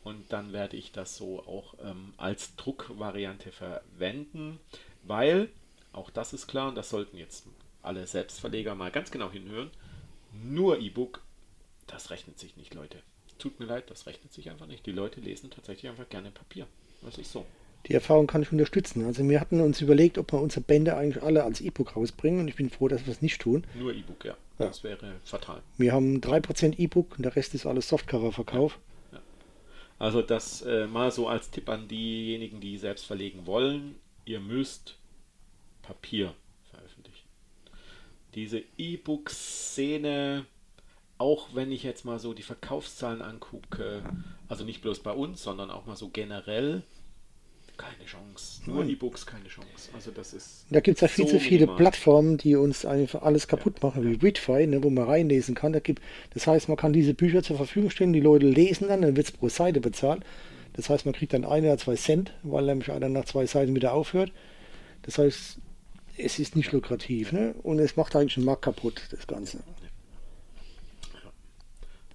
[0.02, 4.58] und dann werde ich das so auch ähm, als Druckvariante verwenden,
[5.02, 5.50] weil,
[5.92, 7.44] auch das ist klar, und das sollten jetzt
[7.82, 9.70] alle Selbstverleger mal ganz genau hinhören,
[10.32, 11.20] nur E-Book,
[11.86, 13.02] das rechnet sich nicht, Leute.
[13.38, 14.86] Tut mir leid, das rechnet sich einfach nicht.
[14.86, 16.66] Die Leute lesen tatsächlich einfach gerne Papier.
[17.02, 17.46] Das ist so.
[17.86, 19.04] Die Erfahrung kann ich unterstützen.
[19.04, 22.48] Also wir hatten uns überlegt, ob wir unsere Bände eigentlich alle als E-Book rausbringen und
[22.48, 23.64] ich bin froh, dass wir es nicht tun.
[23.78, 24.36] Nur E-Book, ja.
[24.58, 24.66] Ja.
[24.66, 25.62] Das wäre fatal.
[25.78, 28.78] Wir haben 3% E-Book und der Rest ist alles Softcover-Verkauf.
[29.98, 33.96] Also das äh, mal so als Tipp an diejenigen, die selbst verlegen wollen.
[34.24, 34.96] Ihr müsst
[35.82, 36.34] Papier
[36.70, 37.26] veröffentlichen.
[38.34, 40.46] Diese E-Book-Szene,
[41.18, 44.02] auch wenn ich jetzt mal so die Verkaufszahlen angucke,
[44.48, 46.82] also nicht bloß bei uns, sondern auch mal so generell,
[47.80, 48.60] keine Chance.
[48.66, 48.90] Nur Nein.
[48.90, 49.90] E-Books, keine Chance.
[49.94, 50.66] Also das ist.
[50.70, 51.76] Da gibt es ja viel so zu viele minimal.
[51.76, 55.72] Plattformen, die uns einfach alles kaputt machen, wie Readfy, ne, wo man reinlesen kann.
[55.72, 56.02] Da gibt,
[56.34, 59.26] das heißt, man kann diese Bücher zur Verfügung stellen, die Leute lesen dann, dann wird
[59.26, 60.22] es pro Seite bezahlt.
[60.74, 63.74] Das heißt, man kriegt dann ein oder zwei Cent, weil nämlich einer nach zwei Seiten
[63.74, 64.32] wieder aufhört.
[65.02, 65.58] Das heißt,
[66.16, 67.54] es ist nicht lukrativ ne?
[67.62, 69.60] und es macht eigentlich den Markt kaputt, das Ganze.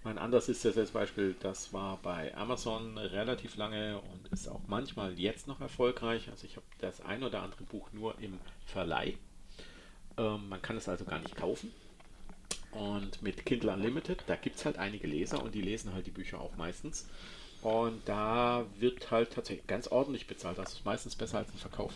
[0.06, 4.62] Mein anders ist jetzt als Beispiel, das war bei Amazon relativ lange und ist auch
[4.68, 6.30] manchmal jetzt noch erfolgreich.
[6.30, 9.16] Also ich habe das ein oder andere Buch nur im Verleih.
[10.18, 11.72] Ähm, man kann es also gar nicht kaufen.
[12.70, 16.12] Und mit Kindle Unlimited, da gibt es halt einige Leser und die lesen halt die
[16.12, 17.08] Bücher auch meistens.
[17.64, 20.60] Und da wird halt tatsächlich ganz ordentlich bezahlt.
[20.60, 21.94] Das ist meistens besser als ein Verkauf.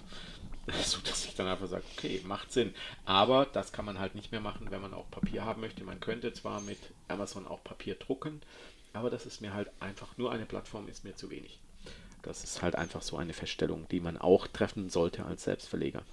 [0.83, 2.73] So dass ich dann einfach sage, okay, macht Sinn.
[3.05, 5.83] Aber das kann man halt nicht mehr machen, wenn man auch Papier haben möchte.
[5.83, 8.41] Man könnte zwar mit Amazon auch Papier drucken,
[8.93, 11.59] aber das ist mir halt einfach nur eine Plattform, ist mir zu wenig.
[12.21, 16.03] Das ist halt einfach so eine Feststellung, die man auch treffen sollte als Selbstverleger.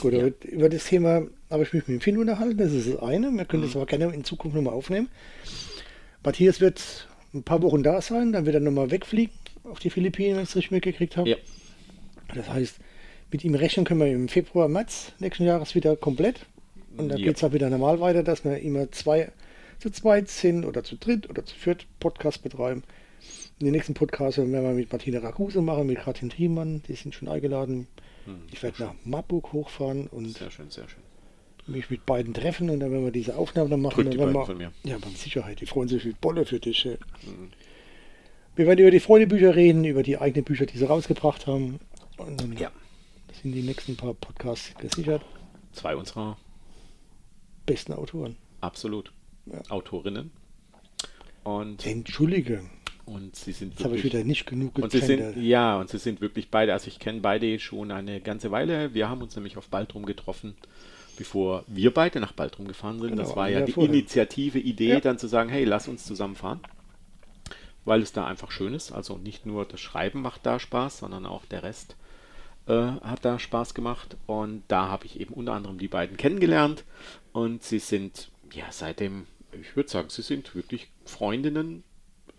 [0.00, 0.26] Gut, Ja.
[0.50, 3.30] über das Thema habe ich mich mit dem Finn unterhalten, das ist das eine.
[3.30, 3.82] Wir können das Mhm.
[3.82, 5.08] aber gerne in Zukunft nochmal aufnehmen.
[6.24, 9.32] Matthias wird ein paar Wochen da sein, dann wird er nochmal wegfliegen
[9.64, 11.28] auf die Philippinen, wenn ich es richtig mitgekriegt habe.
[11.30, 11.36] Ja,
[12.34, 12.76] Das heißt,
[13.30, 16.46] mit ihm rechnen können wir im Februar, März nächsten Jahres wieder komplett.
[16.96, 17.26] Und dann Ja.
[17.26, 19.30] geht es auch wieder normal weiter, dass wir immer zwei
[19.78, 22.82] zu zweit sind oder zu dritt oder zu viert Podcast betreiben.
[23.58, 27.14] In den nächsten Podcast werden wir mit Martina Racuse machen, mit Katrin Triemann, die sind
[27.14, 27.86] schon eingeladen.
[28.26, 31.02] Hm, Ich werde nach Marburg hochfahren und sehr schön, sehr schön.
[31.66, 33.94] mich mit beiden treffen und dann werden wir diese Aufnahme dann machen.
[33.96, 34.72] Drück Dann die beiden wir, von mir.
[34.82, 35.60] Ja, mit Sicherheit.
[35.60, 36.84] Die freuen sich wie Bolle für dich.
[36.86, 37.50] Mhm.
[38.56, 41.78] Wir werden über die Freundebücher reden, über die eigenen Bücher, die sie rausgebracht haben.
[42.16, 42.70] Und dann Ja.
[43.42, 45.22] Sind die nächsten paar Podcasts gesichert.
[45.72, 46.36] Zwei unserer
[47.66, 48.36] Besten Autoren.
[48.60, 49.12] absolut
[49.46, 49.60] Ja.
[49.68, 50.30] Autorinnen.
[51.44, 52.62] Und, Entschuldige,
[53.06, 55.98] und sie sind jetzt habe ich wieder nicht genug Und sie sind, ja, und sie
[55.98, 58.92] sind wirklich beide, also ich kenne beide schon eine ganze Weile.
[58.94, 60.54] Wir haben uns nämlich auf Baltrum getroffen,
[61.16, 63.10] bevor wir beide nach Baltrum gefahren sind.
[63.12, 63.92] Genau, das war ja die vorher.
[63.92, 65.00] Initiative, Idee, Ja.
[65.00, 66.60] dann zu sagen, hey, lass uns zusammen fahren.
[67.86, 68.92] Weil es da einfach schön ist.
[68.92, 71.96] Also nicht nur das Schreiben macht da Spaß, sondern auch der Rest
[72.70, 74.16] äh, hat da Spaß gemacht.
[74.26, 76.84] Und da habe ich eben unter anderem die beiden kennengelernt.
[77.32, 79.26] Und sie sind, ja, seitdem,
[79.60, 81.82] ich würde sagen, sie sind wirklich Freundinnen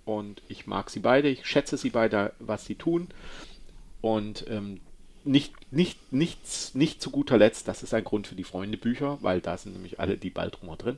[0.06, 3.10] und ich mag sie beide, ich schätze sie beide, was sie tun.
[4.00, 4.80] Und ähm,
[5.24, 9.42] nicht, nicht, nichts, nicht zu guter Letzt, das ist ein Grund für die Freunde-Bücher, weil
[9.42, 10.98] da sind nämlich alle die Baldrumer drin,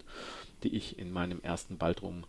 [0.64, 2.24] die ich in meinem ersten Baldrum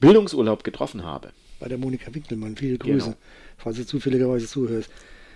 [0.00, 1.32] Bildungsurlaub getroffen habe.
[1.60, 3.16] Bei der Monika Winkelmann, viele Grüße, genau.
[3.58, 4.90] falls du zufälligerweise zuhörst.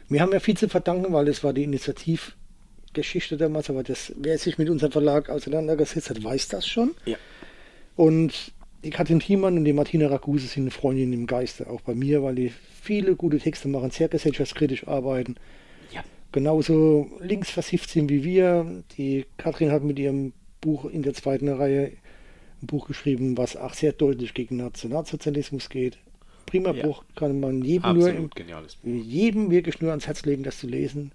[0.08, 4.38] Wir haben ja viel zu verdanken, weil es war die Initiativgeschichte damals, aber das, wer
[4.38, 6.94] sich mit unserem Verlag auseinandergesetzt hat, weiß das schon.
[7.04, 7.16] Ja.
[7.96, 8.52] Und
[8.84, 12.22] die Katrin Thiemann und die Martina Raguse sind eine Freundin im Geiste, auch bei mir,
[12.22, 15.36] weil die viele gute Texte machen, sehr gesellschaftskritisch arbeiten.
[15.92, 16.02] Ja.
[16.32, 18.84] Genauso links versifft sind wie wir.
[18.96, 21.92] Die Katrin hat mit ihrem Buch in der zweiten Reihe
[22.62, 25.98] ein Buch geschrieben, was auch sehr deutlich gegen Nationalsozialismus geht.
[26.48, 26.86] Prima ja.
[26.86, 28.38] Buch, kann man jedem Absolut
[28.82, 31.12] nur jedem wirklich nur ans Herz legen, das zu lesen.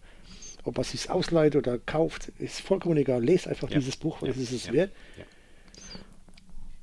[0.63, 3.23] Ob man es sich ausleiht oder kauft, ist vollkommen egal.
[3.23, 3.79] Lest einfach ja.
[3.79, 4.35] dieses Buch, weil ja.
[4.35, 4.91] es ist es wert.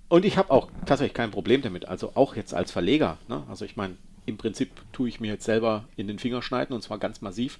[0.08, 1.88] Und ich habe auch tatsächlich kein Problem damit.
[1.88, 3.18] Also auch jetzt als Verleger.
[3.28, 3.44] Ne?
[3.48, 3.96] Also ich meine,
[4.26, 7.58] im Prinzip tue ich mir jetzt selber in den Finger schneiden und zwar ganz massiv.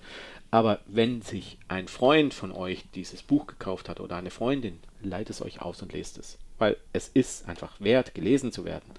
[0.50, 5.30] Aber wenn sich ein Freund von euch dieses Buch gekauft hat oder eine Freundin, leitet
[5.30, 6.38] es euch aus und lest es.
[6.58, 8.90] Weil es ist einfach wert, gelesen zu werden.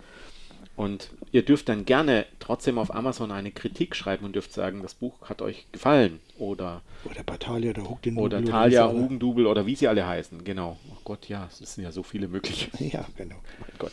[0.76, 4.94] Und ihr dürft dann gerne trotzdem auf Amazon eine Kritik schreiben und dürft sagen, das
[4.94, 6.20] Buch hat euch gefallen.
[6.38, 8.24] Oder, oder bei Talia der Hugendubel.
[8.24, 10.44] Oder Talia Hugendubel oder wie sie alle heißen.
[10.44, 10.78] Genau.
[10.90, 12.70] Oh Gott, ja, es sind ja so viele mögliche.
[12.92, 13.36] Ja, genau.
[13.60, 13.92] Mein Gott.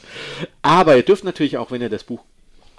[0.62, 2.24] Aber ihr dürft natürlich auch, wenn ihr das Buch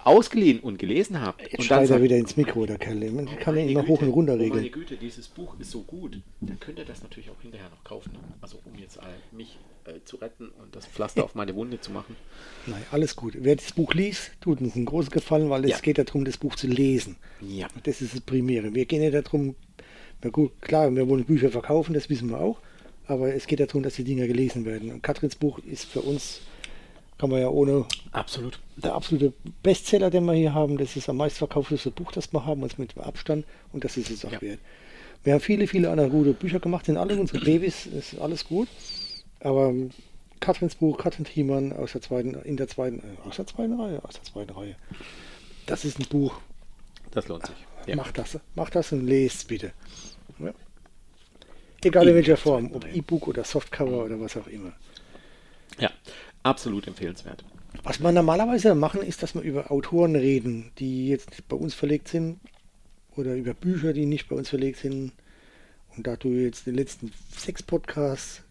[0.04, 1.42] ausgeliehen und gelesen habt.
[1.52, 3.12] Jetzt schreit er wieder ins Mikro, der Kerl.
[3.12, 4.52] Man oh, kann ihn immer hoch und runter regeln.
[4.52, 6.22] Oh meine Güte, dieses Buch ist so gut.
[6.42, 8.12] Dann könnt ihr das natürlich auch hinterher noch kaufen.
[8.42, 9.00] Also um jetzt
[9.32, 12.16] mich äh, zu retten und das Pflaster auf meine Wunde zu machen.
[12.66, 13.34] Nein, alles gut.
[13.40, 15.80] Wer das Buch liest, tut uns einen großen Gefallen, weil es ja.
[15.80, 17.18] geht darum, das Buch zu lesen.
[17.42, 17.68] Ja.
[17.84, 18.74] Das ist das Primäre.
[18.74, 19.56] Wir gehen ja darum,
[20.22, 22.60] na gut, klar, wir wollen Bücher verkaufen, das wissen wir auch.
[23.08, 24.92] Aber es geht darum, dass die Dinger gelesen werden.
[24.92, 26.42] Und Katrins Buch ist für uns
[27.20, 27.86] kann man ja ohne.
[28.12, 28.60] Absolut.
[28.78, 32.64] Der absolute Bestseller, den wir hier haben, das ist am meistverkaufteste Buch, das wir haben,
[32.64, 34.42] uns mit Abstand und das ist es auch ja.
[34.42, 34.60] wert.
[35.24, 38.70] Wir haben viele, viele andere gute Bücher gemacht, sind alle unsere Babys, ist alles gut.
[39.42, 39.74] Aber
[40.40, 44.04] Katrins Buch, Katrin Thiemann aus der zweiten, in der zweiten, äh, aus der zweiten Reihe,
[44.04, 44.76] aus der zweiten Reihe.
[45.66, 46.40] Das ist ein Buch.
[47.12, 47.56] Das lohnt sich.
[47.86, 47.98] Ja.
[47.98, 49.74] Macht das, macht das und lest bitte.
[50.40, 50.54] Ja.
[51.84, 54.74] Egal in welcher Form, ob E-Book oder Softcover oder was auch immer.
[55.80, 55.92] Ja,
[56.44, 57.44] Absolut empfehlenswert.
[57.84, 62.08] Was wir normalerweise machen, ist, dass wir über Autoren reden, die jetzt bei uns verlegt
[62.08, 62.40] sind
[63.16, 65.12] oder über Bücher, die nicht bei uns verlegt sind.
[65.96, 68.44] Und da du jetzt den letzten sechs Podcasts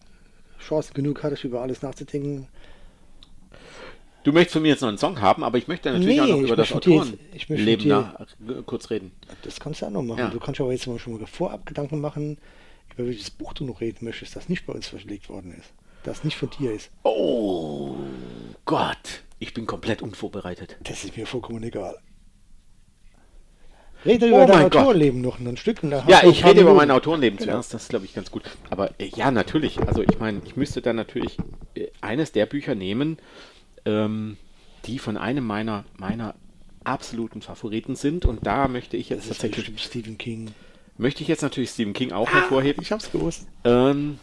[0.61, 2.49] Chance genug hattest, über alles nachzudenken.
[4.25, 6.27] Du möchtest von mir jetzt noch einen Song haben, aber ich möchte natürlich nee, auch
[6.27, 8.27] noch über das Autorenleben nach,
[8.67, 9.13] kurz reden.
[9.43, 10.19] Das kannst du auch noch machen.
[10.19, 10.31] Ja.
[10.31, 12.39] Du kannst aber jetzt mal schon mal vorab Gedanken machen,
[12.95, 15.73] über welches Buch du noch reden möchtest, das nicht bei uns verlegt worden ist
[16.09, 16.91] das nicht von dir ist.
[17.03, 17.97] Oh
[18.65, 20.77] Gott, ich bin komplett unvorbereitet.
[20.83, 21.97] Das ist mir vollkommen egal.
[24.05, 25.83] Rede über oh dein Autorenleben noch ein Stück.
[25.83, 27.53] Ja, ich rede über mein Autorenleben genau.
[27.53, 28.45] zuerst, das ist, glaube ich, ganz gut.
[28.71, 29.79] Aber äh, ja, natürlich.
[29.81, 31.37] Also ich meine, ich müsste dann natürlich
[31.75, 33.19] äh, eines der Bücher nehmen,
[33.85, 34.37] ähm,
[34.87, 36.37] die von einem meiner, meiner
[36.85, 38.25] absoluten Favoriten sind.
[38.25, 39.83] Und da möchte ich jetzt tatsächlich.
[39.83, 40.53] Stephen King.
[40.97, 42.83] Möchte ich jetzt natürlich Stephen King auch ah, hervorheben.
[42.83, 43.47] Ich hab's gewusst.
[43.65, 44.19] Ähm,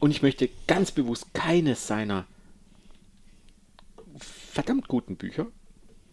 [0.00, 2.26] und ich möchte ganz bewusst keines seiner
[4.18, 5.46] verdammt guten Bücher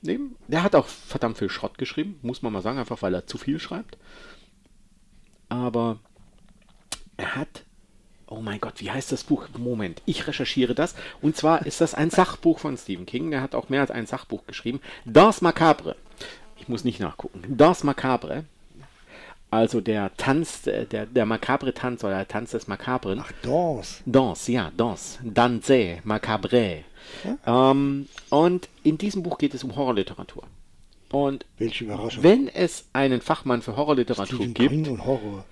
[0.02, 0.36] nehmen.
[0.48, 3.38] Der hat auch verdammt viel Schrott geschrieben, muss man mal sagen, einfach weil er zu
[3.38, 3.98] viel schreibt.
[5.50, 6.00] Aber
[7.18, 7.64] er hat,
[8.28, 9.48] oh mein Gott, wie heißt das Buch?
[9.58, 10.96] Moment, ich recherchiere das.
[11.22, 13.32] Und zwar ist das ein Sachbuch von Stephen King.
[13.32, 14.82] Der hat auch mehr als ein Sachbuch geschrieben.
[15.06, 15.96] Das Macabre.
[16.58, 17.44] Ich muss nicht nachgucken.
[17.48, 18.46] Das Macabre
[19.56, 23.20] also der Tanz, äh, der, der makabre Tanz oder der Tanz des Makabren.
[23.22, 24.02] Ach, Danse.
[24.06, 25.20] Danse, ja, Danse.
[25.24, 26.84] Danse, Macabre.
[27.24, 27.72] Ja?
[27.72, 30.44] Ähm, und in diesem Buch geht es um Horrorliteratur.
[31.12, 32.24] Und Welche Überraschung.
[32.24, 35.46] wenn es einen Fachmann für Horrorliteratur Stephen gibt, King und Horror.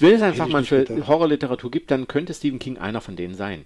[0.00, 1.08] wenn es einen Fachmann für gedacht.
[1.08, 3.64] Horrorliteratur gibt, dann könnte Stephen King einer von denen sein.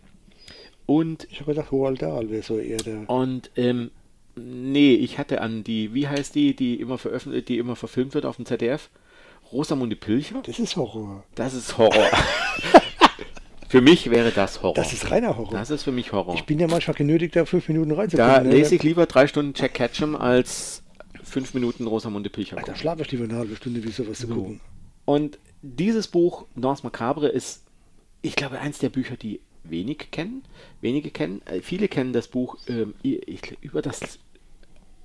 [0.86, 3.08] Und ich habe gedacht, Roald Dahl wäre so eher der.
[3.08, 3.90] Und ähm,
[4.36, 8.26] nee, ich hatte an die, wie heißt die, die immer veröffentlicht, die immer verfilmt wird
[8.26, 8.90] auf dem ZDF?
[9.52, 10.42] Rosamunde Pilcher?
[10.44, 11.24] Das ist Horror.
[11.34, 12.08] Das ist Horror.
[13.68, 14.74] für mich wäre das Horror.
[14.74, 15.52] Das ist reiner Horror.
[15.52, 16.34] Das ist für mich Horror.
[16.34, 18.34] Ich bin ja manchmal genötigt, da fünf Minuten reinzukommen.
[18.34, 18.50] Da ne?
[18.50, 20.82] lese ich lieber drei Stunden Jack Ketchum als
[21.22, 22.56] fünf Minuten Rosamunde Pilcher.
[22.64, 24.60] Da schlafe ich lieber eine halbe Stunde, wie sowas zu gucken.
[25.04, 27.62] Und dieses Buch, Danse Macabre, ist,
[28.20, 30.42] ich glaube, eins der Bücher, die wenig kennen.
[30.80, 31.42] Wenige kennen.
[31.46, 32.94] Äh, viele kennen das Buch ähm,
[33.60, 34.00] über das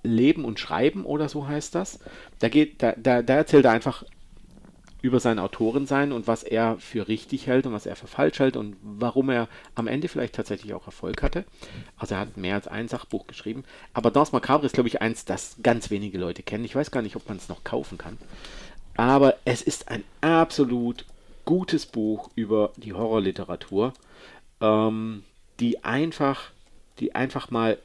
[0.03, 1.99] Leben und Schreiben oder so heißt das.
[2.39, 4.03] Da geht, da, da, da erzählt er einfach
[5.01, 8.57] über sein Autorensein und was er für richtig hält und was er für falsch hält
[8.57, 11.45] und warum er am Ende vielleicht tatsächlich auch Erfolg hatte.
[11.97, 13.63] Also er hat mehr als ein Sachbuch geschrieben.
[13.93, 16.65] Aber Danse Macabre ist, glaube ich, eins, das ganz wenige Leute kennen.
[16.65, 18.17] Ich weiß gar nicht, ob man es noch kaufen kann.
[18.95, 21.05] Aber es ist ein absolut
[21.45, 23.93] gutes Buch über die Horrorliteratur,
[24.59, 25.23] ähm,
[25.59, 26.49] die einfach,
[26.99, 27.77] die einfach mal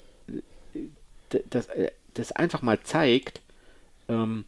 [1.51, 1.69] das,
[2.15, 3.41] das einfach mal zeigt,
[4.09, 4.45] ähm,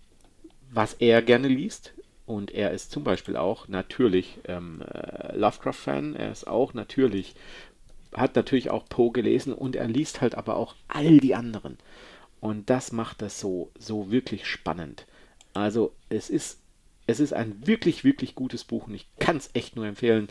[0.70, 1.92] was er gerne liest.
[2.26, 6.16] Und er ist zum Beispiel auch natürlich ähm, äh, Lovecraft-Fan.
[6.16, 7.34] Er ist auch natürlich,
[8.14, 11.76] hat natürlich auch Poe gelesen und er liest halt aber auch all die anderen.
[12.40, 15.06] Und das macht das so, so wirklich spannend.
[15.52, 16.60] Also es ist,
[17.06, 20.28] es ist ein wirklich, wirklich gutes Buch und ich kann es echt nur empfehlen.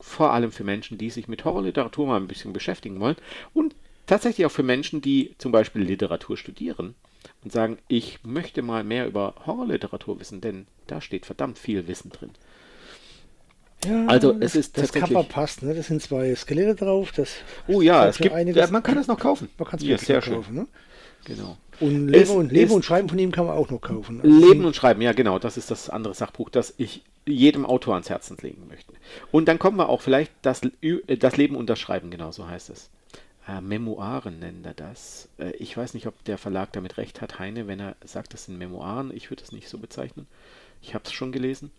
[0.00, 3.16] Vor allem für Menschen, die sich mit Horrorliteratur mal ein bisschen beschäftigen wollen
[3.54, 3.74] und
[4.06, 6.94] tatsächlich auch für Menschen, die zum Beispiel Literatur studieren
[7.44, 12.10] und sagen, ich möchte mal mehr über Horrorliteratur wissen, denn da steht verdammt viel Wissen
[12.10, 12.30] drin.
[13.84, 15.74] Ja, Also, es ist das Cover passt, ne?
[15.74, 17.12] Das sind zwei Skelette drauf.
[17.12, 17.34] Das
[17.68, 18.70] Oh ja, es gibt, einiges.
[18.70, 19.48] man kann es noch kaufen.
[19.58, 20.34] Man kann es ja, sehr noch schön.
[20.34, 20.66] kaufen, ne?
[21.24, 21.56] Genau.
[21.80, 24.20] Und Leben und, Leben und Schreiben von ihm kann man auch noch kaufen.
[24.22, 27.94] Also Leben und Schreiben, ja genau, das ist das andere Sachbuch, das ich jedem Autor
[27.94, 28.92] ans Herzen legen möchte.
[29.30, 32.48] Und dann kommen wir auch vielleicht das, äh, das Leben und das Schreiben, genau so
[32.48, 32.88] heißt es.
[33.48, 35.28] Äh, Memoiren nennen er das.
[35.38, 38.46] Äh, ich weiß nicht, ob der Verlag damit recht hat, Heine, wenn er sagt, das
[38.46, 39.14] sind Memoiren.
[39.14, 40.26] Ich würde es nicht so bezeichnen.
[40.82, 41.70] Ich habe es schon gelesen.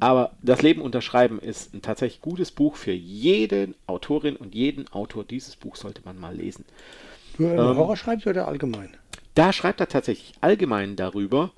[0.00, 4.54] Aber das Leben und das Schreiben ist ein tatsächlich gutes Buch für jede Autorin und
[4.54, 5.24] jeden Autor.
[5.24, 6.64] Dieses Buch sollte man mal lesen.
[7.38, 8.90] Nur ähm, Horror schreibt oder allgemein?
[9.34, 11.50] Da schreibt er tatsächlich allgemein darüber,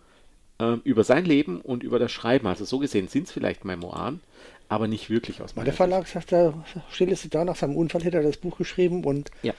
[0.58, 2.46] ähm, über sein Leben und über das Schreiben.
[2.46, 4.20] Also so gesehen sind es vielleicht Memoiren,
[4.68, 6.54] aber nicht wirklich aus meiner der Verlag sagt, da
[6.90, 9.54] stellt es da nach seinem Unfall hätte er das Buch geschrieben und Ja.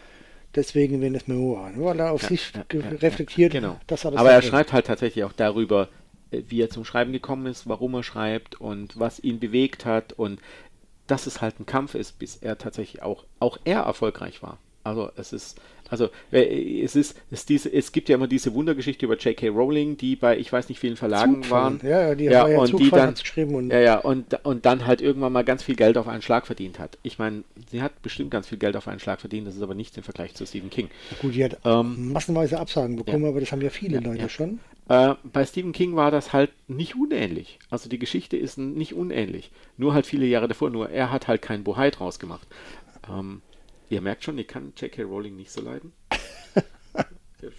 [0.56, 1.82] deswegen werden es Memoiren.
[1.84, 3.80] Weil er auf Ja, sich ja, reflektiert, Genau.
[3.88, 5.90] dass er das Aber er schreibt halt tatsächlich auch darüber,
[6.32, 10.14] äh, wie er zum Schreiben gekommen ist, warum er schreibt und was ihn bewegt hat
[10.14, 10.40] und
[11.08, 14.58] dass es halt ein Kampf ist, bis er tatsächlich auch, auch er erfolgreich war.
[14.88, 15.60] Also es ist,
[15.90, 19.50] also äh, es ist, es, diese, es gibt ja immer diese Wundergeschichte über J.K.
[19.50, 21.82] Rowling, die bei ich weiß nicht vielen Verlagen Zugfallen.
[21.82, 21.90] waren.
[21.90, 24.86] Ja, ja, die war ja und die dann, geschrieben und- ja, ja, und, und dann
[24.86, 26.98] halt irgendwann mal ganz viel Geld auf einen Schlag verdient hat.
[27.04, 29.76] Ich meine, sie hat bestimmt ganz viel Geld auf einen Schlag verdient, das ist aber
[29.76, 30.90] nichts im Vergleich zu Stephen King.
[31.22, 33.30] Gut, die hat Ähm, massenweise Absagen bekommen, ja.
[33.30, 34.30] aber das haben ja viele Ja, Leute ja.
[34.30, 34.60] schon.
[34.90, 37.60] Äh, bei Stephen King war das halt nicht unähnlich.
[37.70, 39.52] Also die Geschichte ist nicht unähnlich.
[39.76, 40.70] Nur halt viele Jahre davor.
[40.70, 42.48] Nur er hat halt keinen Bohai draus gemacht.
[43.10, 43.42] Ähm,
[43.90, 45.04] ihr merkt schon, ich kann J.K.
[45.04, 45.94] Rowling nicht so leiden.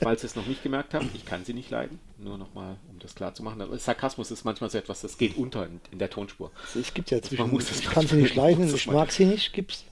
[0.01, 2.01] Falls ihr es noch nicht gemerkt habt, ich kann sie nicht leiden.
[2.19, 3.61] Nur nochmal, um das klar zu machen.
[3.63, 6.51] Aber Sarkasmus ist manchmal so etwas, das geht unter in, in der Tonspur.
[6.67, 9.85] Also es gibt ja zwischen, ich kann sie nicht leiden, ich mag sie nicht, gibt's.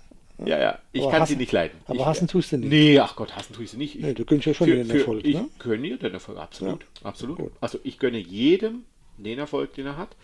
[0.45, 1.79] Ja, ja, ich Aber kann hassen- sie nicht leiden.
[1.87, 2.69] aber ich, hassen tust du nicht.
[2.69, 3.95] Nee, ach Gott, hassen tue ich sie nicht.
[3.95, 5.49] Ich, Nee, du gönnst ja schon den Erfolg, Ich ne?
[5.59, 6.85] gönne ihr den Erfolg, absolut.
[7.05, 7.39] absolut.
[7.39, 7.53] Gut.
[7.61, 8.83] Also ich gönne jedem
[9.17, 10.15] den Erfolg, den er hat.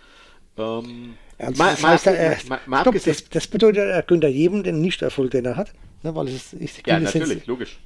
[0.58, 1.14] Ähm,
[1.56, 5.30] mal, das, mal, er, mal, stopp, das, das bedeutet, er gönnt ja jedem den Nicht-Erfolg,
[5.30, 5.72] den er hat.
[6.02, 7.78] Ne, weil es, ich, ja, natürlich, logisch.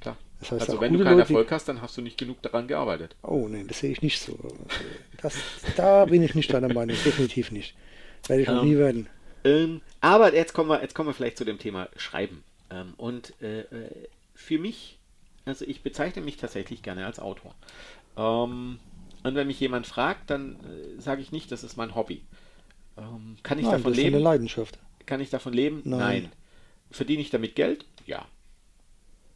[0.00, 0.16] Klar.
[0.40, 2.68] Das heißt, also wenn du keinen Leute, Erfolg hast, dann hast du nicht genug daran
[2.68, 3.16] gearbeitet.
[3.22, 4.38] Oh nee, das sehe ich nicht so.
[5.20, 5.34] Das,
[5.76, 7.74] da bin ich nicht deiner Meinung, definitiv nicht.
[8.28, 9.08] Werde ich auch Ähm, nie werden.
[9.44, 12.44] Ähm, aber jetzt kommen wir, jetzt kommen wir vielleicht zu dem Thema Schreiben.
[12.70, 14.98] Ähm, und äh, äh, für mich,
[15.44, 17.54] also ich bezeichne mich tatsächlich gerne als Autor.
[18.16, 18.78] Ähm,
[19.26, 22.22] und wenn mich jemand fragt, dann äh, sage ich nicht, das ist mein Hobby.
[22.96, 24.16] Ähm, kann ich Nein, davon das ist leben?
[24.16, 24.78] eine Leidenschaft.
[25.04, 25.82] Kann ich davon leben?
[25.84, 26.30] Nein.
[26.90, 27.84] Verdiene ich damit Geld?
[28.06, 28.26] Ja.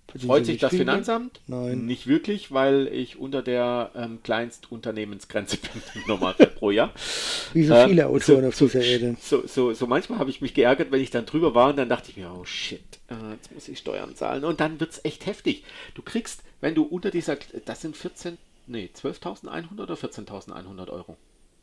[0.09, 1.41] Verdienen Freut sich das Finanzamt?
[1.47, 1.87] Nein.
[1.87, 5.57] Nicht wirklich, weil ich unter der ähm, Kleinstunternehmensgrenze
[5.95, 6.93] bin normal pro Jahr.
[7.53, 9.17] Wie so viele Autoren so- auf dieser Erde.
[9.21, 11.89] So, so, so manchmal habe ich mich geärgert, wenn ich dann drüber war und dann
[11.89, 14.45] dachte ich mir, oh shit, äh, jetzt muss ich Steuern zahlen.
[14.45, 15.63] Und dann wird es echt heftig.
[15.95, 18.37] Du kriegst, wenn du unter dieser, das sind 14,
[18.67, 21.17] nee, 12.100 oder 14.100 Euro.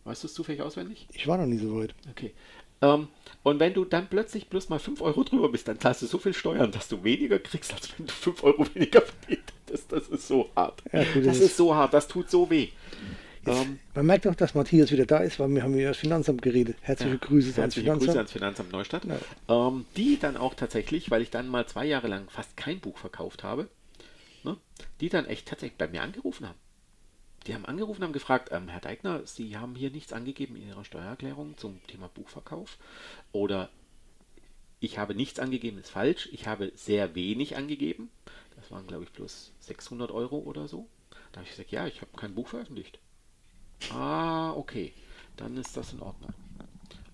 [0.04, 1.08] Weißt du es zufällig auswendig?
[1.14, 1.94] Ich war noch nie so weit.
[2.12, 2.34] Okay.
[2.82, 3.08] Ähm,
[3.44, 6.18] und wenn du dann plötzlich bloß mal 5 Euro drüber bist, dann zahlst du so
[6.20, 9.92] viel Steuern, dass du weniger kriegst, als wenn du 5 Euro weniger verdient hättest.
[9.92, 10.82] Das ist so hart.
[10.94, 12.70] Ja, gut, das das ist so hart, das tut so weh.
[13.48, 16.42] Ähm, Man merkt auch, dass Matthias wieder da ist, weil wir haben ja das Finanzamt
[16.42, 16.78] geredet.
[16.82, 18.18] Herzliche Ja, Grüße ans Herzliche Grüße Finanzamt.
[18.18, 19.04] ans Finanzamt Neustadt.
[19.48, 22.98] Ähm, die dann auch tatsächlich, weil ich dann mal zwei Jahre lang fast kein Buch
[22.98, 23.70] verkauft habe,
[24.44, 24.58] ne,
[25.02, 26.58] die dann echt tatsächlich bei mir angerufen haben.
[27.46, 30.84] Die haben angerufen, haben gefragt, ähm, Herr Deigner, Sie haben hier nichts angegeben in Ihrer
[30.84, 32.78] Steuererklärung zum Thema Buchverkauf.
[33.32, 33.70] Oder
[34.80, 36.30] ich habe nichts angegeben, ist falsch.
[36.32, 38.10] Ich habe sehr wenig angegeben.
[38.56, 40.88] Das waren, glaube ich, bloß 600 Euro oder so.
[41.32, 43.00] Da habe ich gesagt, ja, ich habe kein Buch veröffentlicht.
[43.92, 44.94] Ah, okay.
[45.36, 46.34] Dann ist das in Ordnung.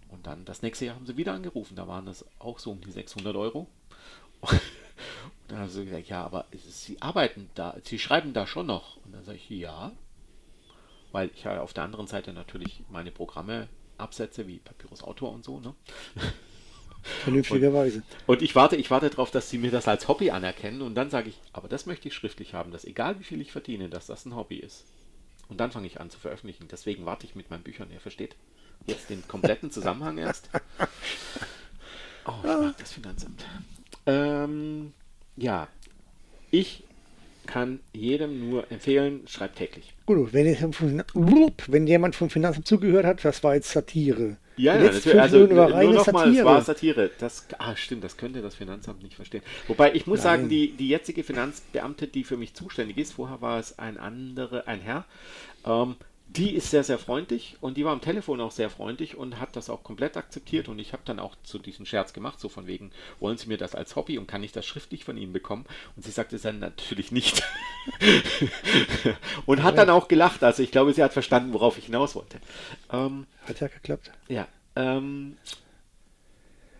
[0.09, 1.75] Und dann das nächste Jahr haben sie wieder angerufen.
[1.75, 3.67] Da waren es auch so um die 600 Euro.
[4.41, 4.61] Und
[5.47, 8.97] dann haben sie gesagt, ja, aber sie arbeiten da, sie schreiben da schon noch.
[8.97, 9.91] Und dann sage ich, ja.
[11.13, 15.45] Weil ich ja auf der anderen Seite natürlich meine Programme absetze, wie Papyrus Autor und
[15.45, 15.61] so.
[15.61, 15.73] Ne?
[17.03, 18.01] Vernünftigerweise.
[18.27, 20.81] Und ich warte, ich warte darauf, dass sie mir das als Hobby anerkennen.
[20.81, 23.51] Und dann sage ich, aber das möchte ich schriftlich haben, dass egal wie viel ich
[23.51, 24.85] verdiene, dass das ein Hobby ist.
[25.49, 26.67] Und dann fange ich an zu veröffentlichen.
[26.69, 28.35] Deswegen warte ich mit meinen Büchern, ihr versteht.
[28.87, 30.49] Jetzt den kompletten Zusammenhang erst.
[32.25, 33.45] Oh, ich mag das Finanzamt.
[34.05, 34.93] Ähm,
[35.35, 35.67] ja,
[36.51, 36.85] ich
[37.45, 39.93] kann jedem nur empfehlen, schreibt täglich.
[40.05, 40.45] Gut, wenn,
[41.67, 44.37] wenn jemand vom Finanzamt zugehört hat, das war jetzt Satire.
[44.55, 45.03] Ja, ja, natürlich.
[45.03, 46.45] fünf Also war nur reine noch mal, es Satire.
[46.45, 47.11] war Satire.
[47.19, 49.41] Das, ah, stimmt, das könnte das Finanzamt nicht verstehen.
[49.67, 50.23] Wobei ich muss Nein.
[50.23, 54.67] sagen, die, die jetzige Finanzbeamte, die für mich zuständig ist, vorher war es ein anderer,
[54.67, 55.05] ein Herr,
[55.65, 55.95] ähm,
[56.27, 59.55] die ist sehr, sehr freundlich und die war am Telefon auch sehr freundlich und hat
[59.55, 62.65] das auch komplett akzeptiert und ich habe dann auch zu diesem Scherz gemacht, so von
[62.65, 65.65] wegen, wollen Sie mir das als Hobby und kann ich das schriftlich von Ihnen bekommen?
[65.95, 67.43] Und sie sagte dann natürlich nicht.
[69.45, 72.39] und hat dann auch gelacht, also ich glaube, sie hat verstanden, worauf ich hinaus wollte.
[72.91, 74.11] Ähm, Hat ja geklappt.
[74.27, 74.47] ja.
[74.75, 75.37] Ähm,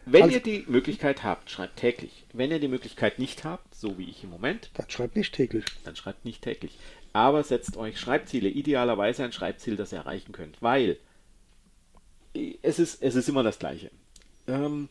[0.06, 2.26] wenn Also- ihr die Möglichkeit habt, schreibt täglich.
[2.34, 5.64] Wenn ihr die Möglichkeit nicht habt, so wie ich im Moment, Dann schreibt nicht täglich.
[5.84, 6.78] dann schreibt nicht täglich.
[7.14, 10.98] Aber setzt euch Schreibziele, idealerweise ein Schreibziel, das ihr erreichen könnt, weil
[12.64, 13.92] es ist, es ist immer das Gleiche.
[14.48, 14.90] Ähm,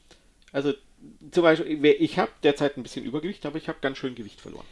[0.52, 0.72] also
[1.32, 4.66] zum Beispiel, ich habe derzeit ein bisschen Übergewicht, aber ich habe ganz schön Gewicht verloren.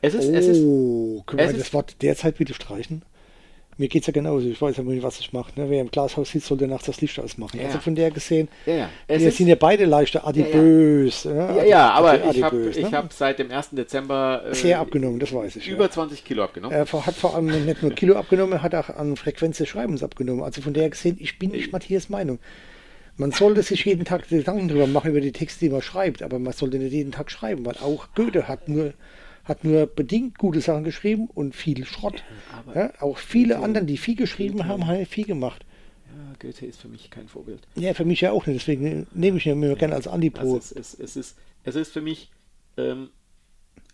[0.00, 3.02] Es ist, es ist, oh, können wir das Wort derzeit bitte streichen?
[3.78, 4.46] Mir geht es ja genauso.
[4.48, 5.58] Ich weiß ja nicht, was ich mache.
[5.58, 5.70] Ne?
[5.70, 7.58] Wer im Glashaus sitzt, sollte nachts das Licht ausmachen.
[7.58, 7.66] Ja.
[7.66, 8.88] Also von der gesehen, Ja, ja.
[9.08, 11.24] Wir sind ja beide leichter adipös.
[11.24, 11.54] ne?
[11.56, 12.96] ja, ja, aber Adi- ich habe adipös, ich ne?
[12.98, 13.70] hab seit dem 1.
[13.70, 15.68] Dezember äh, sehr abgenommen, das weiß ich.
[15.68, 15.90] über ja.
[15.90, 16.76] 20 Kilo abgenommen.
[16.76, 20.02] Er hat vor allem nicht nur Kilo abgenommen, er hat auch an Frequenz des Schreibens
[20.02, 20.42] abgenommen.
[20.42, 22.38] Also von der gesehen, ich bin nicht Matthias Meinung.
[23.16, 26.38] Man sollte sich jeden Tag Gedanken darüber machen, über die Texte, die man schreibt, aber
[26.38, 28.92] man sollte nicht jeden Tag schreiben, weil auch Goethe hat nur,
[29.44, 32.22] hat nur bedingt gute Sachen geschrieben und viel Schrott.
[32.52, 35.64] aber Ja, auch viele anderen, die viel geschrieben haben, haben viel gemacht.
[36.06, 37.60] Ja, Goethe ist für mich kein Vorbild.
[37.74, 40.40] Ja, für mich ja auch nicht, deswegen nehme ich ihn mir gerne als Antipro.
[40.40, 42.30] Also es, es, es, ist, es ist für mich,
[42.76, 43.10] ähm,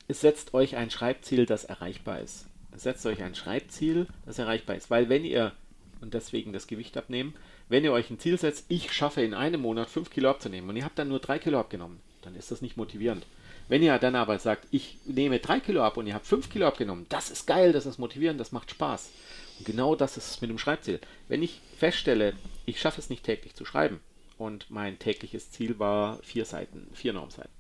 [0.06, 2.46] es setzt euch ein Schreibziel, das erreichbar ist.
[2.74, 4.90] Es setzt euch ein Schreibziel, das erreichbar ist.
[4.90, 5.52] Weil wenn ihr,
[6.00, 7.34] und deswegen das Gewicht abnehmen,
[7.68, 10.76] wenn ihr euch ein Ziel setzt, ich schaffe in einem Monat 5 Kilo abzunehmen und
[10.76, 13.26] ihr habt dann nur 3 Kilo abgenommen, dann ist das nicht motivierend.
[13.68, 16.66] Wenn ihr dann aber sagt, ich nehme 3 Kilo ab und ihr habt 5 Kilo
[16.66, 19.10] abgenommen, das ist geil, das ist motivierend, das macht Spaß.
[19.58, 21.00] Und genau das ist es mit dem Schreibziel.
[21.28, 24.00] Wenn ich feststelle, ich schaffe es nicht täglich zu schreiben
[24.38, 27.52] und mein tägliches Ziel war vier Seiten, vier Normseiten,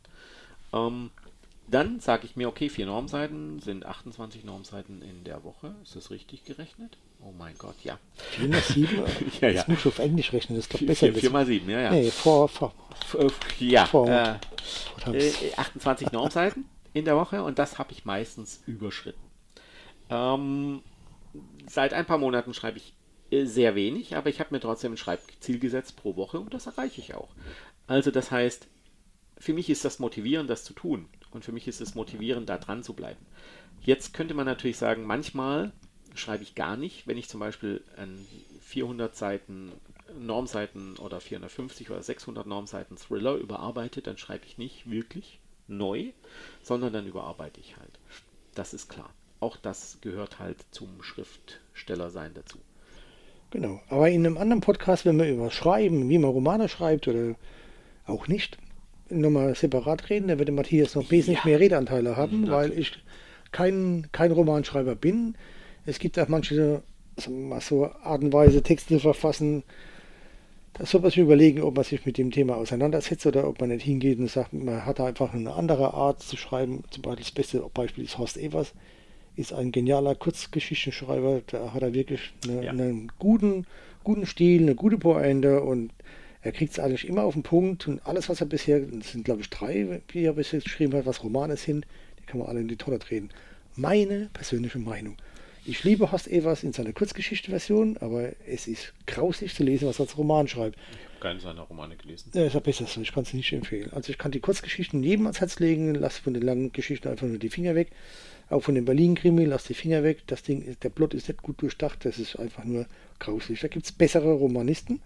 [0.72, 1.10] ähm,
[1.70, 5.74] dann sage ich mir, okay, vier Normseiten sind 28 Normseiten in der Woche.
[5.82, 6.96] Ist das richtig gerechnet?
[7.20, 7.98] Oh mein Gott, ja.
[8.36, 9.02] 4 mal 7,
[9.40, 9.54] Ja, ja.
[9.54, 11.06] das muss ich auf Englisch rechnen, das ist doch besser.
[11.06, 11.90] vier, vier mal sieben, ja, ja.
[11.90, 12.72] Nee, vor, vor,
[13.18, 14.38] äh, ja, Vor- äh,
[15.02, 16.64] vor äh, 28 Normseiten
[16.94, 19.20] in der Woche und das habe ich meistens überschritten.
[20.10, 20.82] Ähm,
[21.68, 22.94] seit ein paar Monaten schreibe ich
[23.30, 26.66] äh, sehr wenig, aber ich habe mir trotzdem ein Schreibziel gesetzt pro Woche und das
[26.66, 27.28] erreiche ich auch.
[27.86, 28.66] Also das heißt,
[29.38, 31.08] für mich ist das motivierend, das zu tun.
[31.30, 33.20] Und für mich ist es motivierend, da dran zu bleiben.
[33.82, 35.72] Jetzt könnte man natürlich sagen, manchmal
[36.14, 38.26] schreibe ich gar nicht, wenn ich zum Beispiel ein
[38.62, 39.72] 400 Seiten
[40.18, 46.12] Normseiten oder 450 oder 600 Normseiten Thriller überarbeite, dann schreibe ich nicht wirklich neu,
[46.62, 47.98] sondern dann überarbeite ich halt.
[48.54, 49.10] Das ist klar.
[49.40, 52.58] Auch das gehört halt zum Schriftstellersein dazu.
[53.50, 53.80] Genau.
[53.88, 57.34] Aber in einem anderen Podcast, wenn wir über Schreiben, wie man Romane schreibt oder
[58.06, 58.58] auch nicht,
[59.10, 61.50] nochmal separat reden, da wird Matthias noch wesentlich Ja.
[61.50, 62.92] mehr Redeanteile haben, Mhm, weil ich
[63.52, 65.34] kein, kein Romanschreiber bin.
[65.86, 66.82] Es gibt auch manche
[67.28, 69.62] mal so Art und Weise, Texte zu verfassen.
[70.74, 73.70] Da soll man sich überlegen, ob man sich mit dem Thema auseinandersetzt oder ob man
[73.70, 76.84] nicht hingeht und sagt, man hat da einfach eine andere Art zu schreiben.
[76.90, 78.72] Zum Beispiel das beste Beispiel ist Horst Evers,
[79.34, 81.40] ist ein genialer Kurzgeschichtenschreiber.
[81.48, 82.70] Da hat er wirklich eine, Ja.
[82.70, 83.66] einen guten,
[84.04, 85.90] guten Stil, eine gute Pointe und
[86.42, 89.24] er kriegt es eigentlich immer auf den Punkt und alles, was er bisher, das sind
[89.24, 91.86] glaube ich drei, die er bisher geschrieben hat, was Romane sind,
[92.20, 93.30] die kann man alle in die Tonne treten.
[93.76, 95.16] Meine persönliche Meinung.
[95.64, 100.04] Ich liebe Horst Evers in seiner Kurzgeschichte-Version, aber es ist grausig zu lesen, was er
[100.04, 100.78] als Roman schreibt.
[101.20, 102.30] Keine seiner Romane gelesen.
[102.32, 103.92] Ja, ist ja besser so, ich kann es nicht empfehlen.
[103.92, 107.26] Also ich kann die Kurzgeschichten jedem ans Herz legen, lass von den langen Geschichten einfach
[107.26, 107.90] nur die Finger weg.
[108.48, 110.22] Auch von dem Berlin-Krimi, lass die Finger weg.
[110.26, 112.86] Das Ding, ist, der Plot ist nicht gut durchdacht, das ist einfach nur
[113.18, 113.60] grausig.
[113.60, 115.02] Da gibt es bessere Romanisten,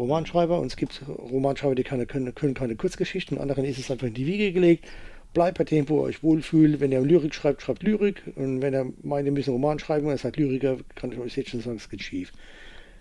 [0.00, 4.06] Romanschreiber, und es gibt Romanschreiber, die keine, können, können keine Kurzgeschichten, anderen ist es einfach
[4.06, 4.86] in die Wiege gelegt.
[5.32, 6.80] Bleibt bei dem, wo ihr euch wohlfühlt.
[6.80, 8.22] Wenn ihr Lyrik schreibt, schreibt Lyrik.
[8.34, 11.18] Und wenn ihr meint, ihr müsst einen Roman schreiben und ihr seid Lyriker, kann ich
[11.18, 12.32] euch jetzt schon sagen, es geht schief.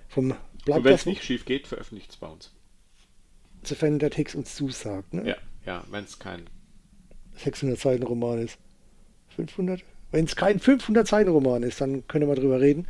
[0.10, 2.52] Vom, bleibt Und wenn es nicht schief geht, veröffentlicht es bei uns.
[3.64, 5.14] sofern der Text uns zusagt.
[5.14, 5.28] Ne?
[5.28, 5.36] Ja,
[5.66, 6.48] ja, wenn es kein
[7.38, 8.60] 600 Seiten Roman ist.
[9.36, 9.84] 500?
[10.12, 12.88] Wenn es kein 500 Seiten Roman ist, dann können wir drüber reden.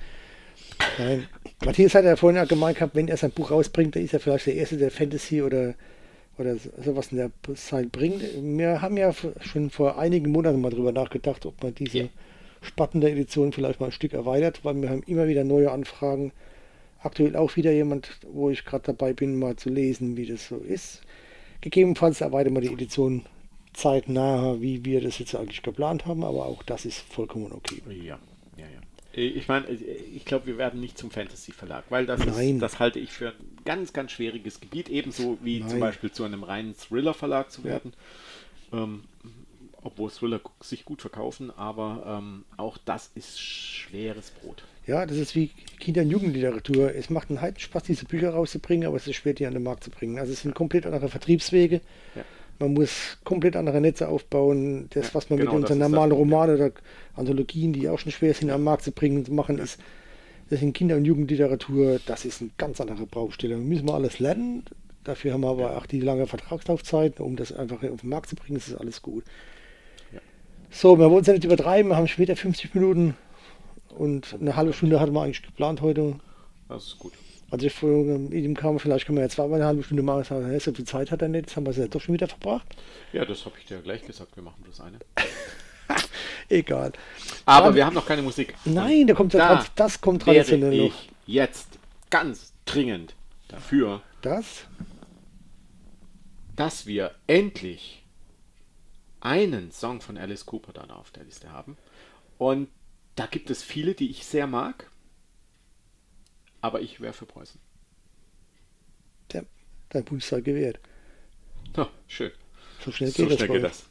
[0.98, 1.28] Nein.
[1.66, 4.20] Matthias hat ja vorhin ja gemeint gehabt, wenn er sein Buch rausbringt, dann ist er
[4.20, 5.76] vielleicht der Erste, der Fantasy oder,
[6.38, 8.24] oder sowas in der Zeit bringt.
[8.42, 12.06] Wir haben ja schon vor einigen Monaten mal drüber nachgedacht, ob man diese Ja.
[12.62, 16.32] Spatten der Edition vielleicht mal ein Stück erweitert, weil wir haben immer wieder neue Anfragen.
[17.02, 20.58] Aktuell auch wieder jemand, wo ich gerade dabei bin, mal zu lesen, wie das so
[20.58, 21.02] ist.
[21.62, 23.26] Gegebenenfalls erweitern wir die Edition
[23.74, 27.82] zeitnah, wie wir das jetzt eigentlich geplant haben, aber auch das ist vollkommen okay.
[28.04, 28.20] Ja.
[29.12, 33.12] Ich meine, ich glaube, wir werden nicht zum Fantasy-Verlag, weil das, ist, das halte ich
[33.12, 35.70] für ein ganz, ganz schwieriges Gebiet, ebenso wie Nein.
[35.70, 37.94] zum Beispiel zu einem reinen Thriller-Verlag zu werden.
[38.72, 39.04] Ähm,
[39.82, 44.64] obwohl Thriller sich gut verkaufen, aber ähm, auch das ist schweres Brot.
[44.86, 46.94] Ja, das ist wie Kinder- und Jugendliteratur.
[46.94, 49.64] Es macht einen Heiden Spaß, diese Bücher rauszubringen, aber es ist schwer, die an den
[49.64, 50.20] Markt zu bringen.
[50.20, 51.82] Also es sind komplett andere Vertriebswege.
[52.16, 52.24] Ja.
[52.60, 54.88] Man muss komplett andere Netze aufbauen.
[54.92, 56.72] Das, was man genau, mit unseren normalen Romanen oder
[57.16, 59.80] Anthologien, die auch schon schwer sind, am Markt zu bringen, zu machen, ist,
[60.50, 62.00] das sind Kinder- und Jugendliteratur.
[62.06, 63.58] Das ist eine ganz andere Baustelle.
[63.58, 64.64] Müssen wir alles lernen.
[65.06, 68.36] Dafür haben wir aber auch die lange Vertragslaufzeit, um das einfach auf den Markt zu
[68.36, 68.56] bringen.
[68.56, 69.24] Das ist alles gut.
[70.72, 71.92] So, wir wollen es ja nicht übertreiben.
[71.92, 73.16] Wir haben später 50 Minuten
[73.98, 76.16] und eine halbe Stunde hatten wir eigentlich geplant heute.
[76.68, 77.14] Das ist gut.
[77.52, 80.24] Als ich vor ihm kam, vielleicht können wir ja zweimal eine halbe Stunde machen.
[80.24, 81.48] Sagen, so viel Zeit hat er nicht.
[81.48, 82.68] Jetzt haben wir es ja doch schon wieder verbracht.
[83.12, 84.36] Ja, das habe ich dir ja gleich gesagt.
[84.36, 85.00] Wir machen bloß eine.
[86.50, 86.92] Egal.
[87.46, 88.56] Aber Dann, wir haben noch keine Musik.
[88.66, 90.96] Nein, da kommt da das kommt traditionell noch.
[91.26, 91.68] Jetzt
[92.10, 93.16] ganz dringend
[93.48, 94.66] dafür, das?
[96.56, 98.04] dass wir endlich
[99.22, 101.78] einen Song von Alice Cooper dann auf der Liste haben.
[102.38, 102.70] Und
[103.16, 104.89] da gibt es viele, die ich sehr mag.
[106.62, 107.60] Aber ich wäre für Preußen.
[109.34, 109.46] Der,
[109.90, 110.80] dein Wunsch sei gewährt.
[111.78, 112.32] Oh, schön.
[112.84, 113.90] So schnell geht, so das, geht das.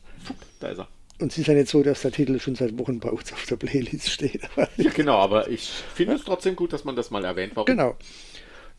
[0.61, 0.89] Da ist er.
[1.21, 3.45] Und es ist ja nicht so, dass der Titel schon seit Wochen bei uns auf
[3.47, 4.43] der Playlist steht.
[4.77, 7.53] ja, genau, aber ich finde es trotzdem gut, dass man das mal erwähnt.
[7.57, 7.66] Warum?
[7.66, 7.97] Genau.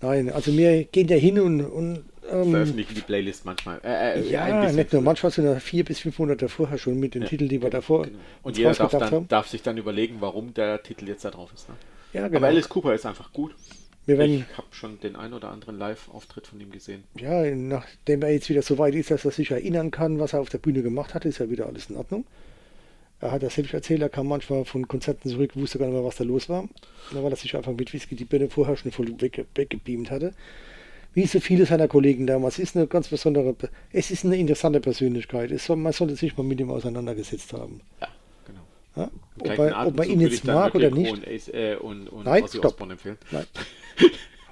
[0.02, 3.82] Nein, also wir gehen ja hin und, und ähm, veröffentlichen die Playlist manchmal.
[3.84, 7.16] Äh, äh, ja, nicht nur, manchmal sind ja vier bis fünf Monate vorher schon mit
[7.16, 8.20] den ja, Titeln, die wir davor genau.
[8.44, 11.68] Und jeder darf, dann, darf, sich dann überlegen, warum der Titel jetzt da drauf ist.
[11.68, 11.76] Ne?
[12.14, 12.38] Ja, genau.
[12.38, 13.54] Aber Alice Cooper ist einfach gut.
[14.18, 17.04] Werden, ich habe schon den ein oder anderen Live-Auftritt von ihm gesehen.
[17.20, 20.42] Ja, nachdem er jetzt wieder so weit ist, dass er sich erinnern kann, was er
[20.42, 22.26] auf der Bühne gemacht hat, ist ja wieder alles in Ordnung.
[23.22, 26.06] Er hat das selbst erzählt, er kam manchmal von Konzerten zurück, wusste gar nicht mehr,
[26.06, 26.68] was da los war.
[27.12, 30.34] Da war er sich einfach mit Whisky die Birne vorher schon voll weg, weggebeamt hatte
[31.14, 32.60] wie so viele seiner Kollegen damals.
[32.60, 33.56] Ist eine ganz besondere,
[33.92, 35.58] es ist eine interessante Persönlichkeit.
[35.60, 37.82] Soll, man sollte sich mal mit ihm auseinandergesetzt haben.
[38.02, 38.08] Ja,
[38.46, 38.62] genau.
[38.96, 39.12] Ja?
[39.40, 41.12] Ob, man, ob, man, ihn jetzt mag oder nicht.
[41.12, 42.80] Und, äh, und, und Nein, stopp.
[42.80, 43.46] Nein.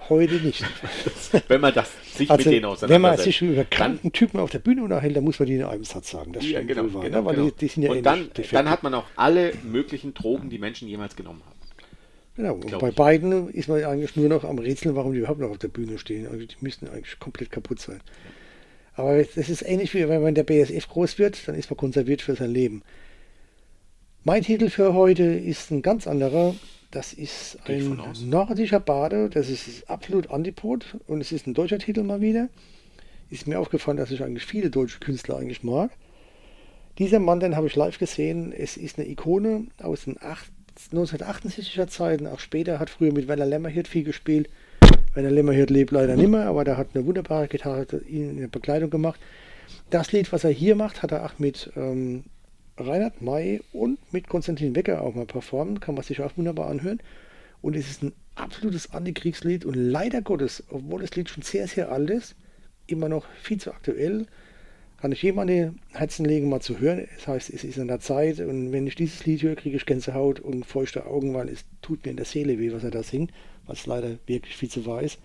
[0.10, 0.64] Heute nicht.
[1.50, 2.90] wenn man das sich also, mit denen auseinandersetzt.
[2.90, 5.64] Wenn man sich über kranken Typen auf der Bühne unterhält, dann muss man die in
[5.64, 6.32] einem Satz sagen.
[6.32, 7.36] Das ja, genau, wahr, genau, ne?
[7.36, 7.50] genau.
[7.50, 11.16] Die, die ja und dann, dann hat man auch alle möglichen Drogen, die Menschen jemals
[11.16, 11.58] genommen haben.
[12.38, 12.96] Genau, und bei ich.
[12.96, 15.98] beiden ist man eigentlich nur noch am Rätseln, warum die überhaupt noch auf der Bühne
[15.98, 16.28] stehen.
[16.28, 18.00] Also die müssten eigentlich komplett kaputt sein.
[18.94, 22.22] Aber das ist ähnlich wie wenn man der BSF groß wird, dann ist man konserviert
[22.22, 22.84] für sein Leben.
[24.24, 26.56] Mein Titel für heute ist ein ganz anderer.
[26.92, 29.30] Das ist ein nordischer Bade.
[29.30, 32.50] Das ist absolut Antipod und es ist ein deutscher Titel mal wieder.
[33.30, 35.92] Ist mir aufgefallen, dass ich eigentlich viele deutsche Künstler eigentlich mag.
[36.98, 38.54] Dieser Mann, den habe ich live gesehen.
[38.54, 40.50] Es ist eine Ikone aus den 8,
[40.94, 44.50] 1968er Zeiten, auch später, hat früher mit Werner Lämmerhirt viel gespielt.
[45.14, 48.90] Werner Lämmerhirt lebt leider nicht mehr, aber der hat eine wunderbare Gitarre in der Bekleidung
[48.90, 49.20] gemacht.
[49.90, 52.24] Das Lied, was er hier macht, hat er auch mit ähm,
[52.78, 55.82] Reinhard May und mit Konstantin Wecker auch mal performt.
[55.82, 57.00] Kann man sich auch wunderbar anhören.
[57.62, 61.92] Und es ist ein absolutes Antikriegslied und leider Gottes, obwohl das Lied schon sehr, sehr
[61.92, 62.36] alt ist,
[62.86, 64.28] immer noch viel zu aktuell
[64.98, 67.08] kann ich jedem an die Herzen legen, mal zu hören.
[67.16, 69.86] Das heißt, es ist an der Zeit und wenn ich dieses Lied höre, kriege ich
[69.86, 73.04] Gänsehaut und feuchte Augen, weil es tut mir in der Seele weh, was er da
[73.04, 73.32] singt,
[73.68, 75.20] was leider wirklich viel zu wahr ist.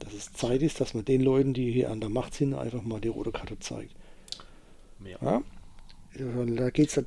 [0.00, 2.82] Dass es Zeit ist, dass man den Leuten, die hier an der Macht sind, einfach
[2.82, 3.94] mal die rote Karte zeigt.
[5.04, 5.16] Ja.
[5.20, 5.42] ja?
[6.14, 7.00] Da geht's,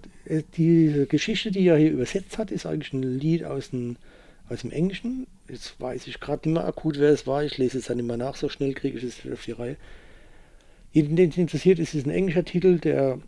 [0.57, 3.97] die Geschichte, die er hier übersetzt hat, ist eigentlich ein Lied aus dem,
[4.49, 5.27] aus dem Englischen.
[5.47, 7.43] Jetzt weiß ich gerade nicht mehr akut, wer es war.
[7.43, 9.77] Ich lese es dann immer nach, so schnell kriege ich es auf die Reihe.
[10.91, 12.79] Jeden, den es interessiert, ist es ein englischer Titel.
[12.79, 13.19] Der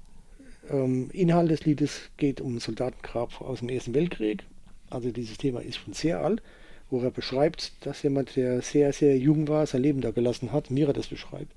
[0.70, 4.44] ähm, Inhalt des Liedes geht um ein Soldatengrab aus dem Ersten Weltkrieg.
[4.90, 6.42] Also dieses Thema ist schon sehr alt,
[6.90, 10.72] wo er beschreibt, dass jemand, der sehr, sehr jung war, sein Leben da gelassen hat,
[10.72, 11.52] er das beschreibt.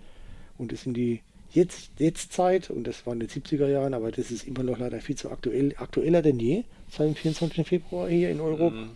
[0.59, 1.21] Und es in die
[1.53, 4.78] jetzt, jetzt Zeit, und das war in den 70er Jahren, aber das ist immer noch
[4.78, 7.66] leider viel zu aktuell, aktueller denn je, seit dem 24.
[7.66, 8.76] Februar hier in Europa.
[8.76, 8.90] Mhm.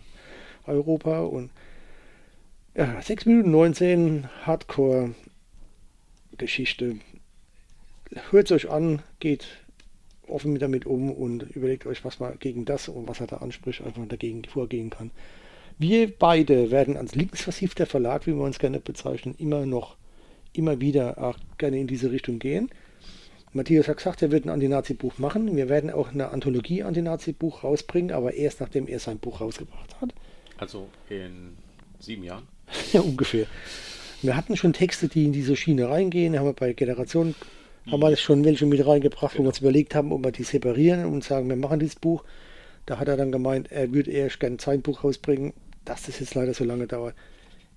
[0.67, 1.51] Europa und
[2.75, 5.15] ja, 6 Minuten 19 Hardcore
[6.37, 6.97] Geschichte.
[8.31, 9.47] Hört es euch an, geht
[10.27, 13.81] offen damit um und überlegt euch, was man gegen das und was er da anspricht,
[13.81, 15.11] einfach dagegen vorgehen kann.
[15.77, 19.97] Wir beide werden als linksversiffter Verlag, wie wir uns gerne bezeichnen, immer noch,
[20.57, 22.69] immer wieder auch gerne in diese Richtung gehen.
[23.53, 25.55] Matthias hat gesagt, er wird ein Anti-Nazi-Buch machen.
[25.55, 30.13] Wir werden auch eine Anthologie-Anti-Nazi-Buch rausbringen, aber erst nachdem er sein Buch rausgebracht hat.
[30.57, 31.55] Also in
[31.99, 32.47] sieben Jahren.
[32.93, 33.45] ja, ungefähr.
[34.21, 36.37] Wir hatten schon Texte, die in diese Schiene reingehen.
[36.37, 37.35] Haben wir bei Generation
[37.91, 41.05] haben wir schon welche mit reingebracht, wo wir uns überlegt haben, ob wir die separieren
[41.05, 42.23] und sagen, wir machen dieses Buch.
[42.85, 45.53] Da hat er dann gemeint, er würde erst gerne sein Buch rausbringen,
[45.85, 47.15] dass das jetzt leider so lange dauert.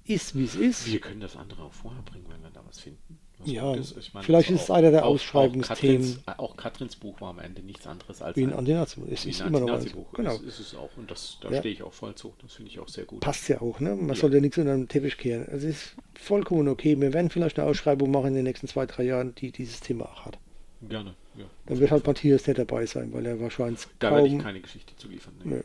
[0.04, 0.90] Ist, wie es ist.
[0.90, 3.18] Wir können das andere auch vorher bringen, wenn wir was finden.
[3.38, 6.02] Was Ja, Ich meine, vielleicht ist es einer der auch- Ausschreibungsthemen.
[6.02, 9.00] Auch Katrins, auch Katrins Buch war am Ende nichts anderes als Wie ein Antinazi.
[9.10, 9.76] Es wie ist ein immer noch eins.
[9.84, 10.12] Antinazi-Buch.
[10.14, 10.34] Genau.
[10.34, 10.90] Ist, ist es auch.
[10.96, 11.60] Und das, da Ja.
[11.60, 12.34] stehe ich auch voll zu.
[12.42, 13.20] Das finde ich auch sehr gut.
[13.20, 13.94] Passt ja auch, ne?
[13.94, 14.14] Man Ja.
[14.16, 15.46] soll ja nichts unter den Teppich kehren.
[15.52, 17.00] Es ist vollkommen okay.
[17.00, 20.06] Wir werden vielleicht eine Ausschreibung machen in den nächsten zwei, drei Jahren, die dieses Thema
[20.06, 20.38] auch hat.
[20.82, 21.14] Gerne.
[21.36, 21.44] Ja.
[21.66, 24.42] Dann wird halt Matthias nicht dabei sein, weil er wahrscheinlich Da werde ich kaum.
[24.42, 25.34] keine Geschichte zu liefern.
[25.44, 25.64] Das-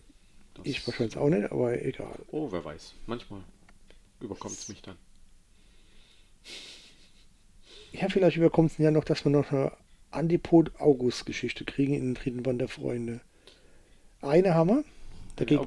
[0.66, 2.20] Ich wahrscheinlich auch nicht, aber egal.
[2.32, 2.94] Oh, wer weiß.
[3.08, 3.42] Manchmal
[4.20, 4.96] überkommt es mich dann.
[7.94, 9.72] Ja, vielleicht überkommt es ja noch, dass wir noch eine
[10.12, 13.22] Antipod-August-Geschichte kriegen in den dritten Band der Freunde.
[14.22, 14.84] Eine haben wir.
[15.36, 15.66] Dagegen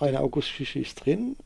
[0.00, 1.36] eine August-Geschichte ist drin.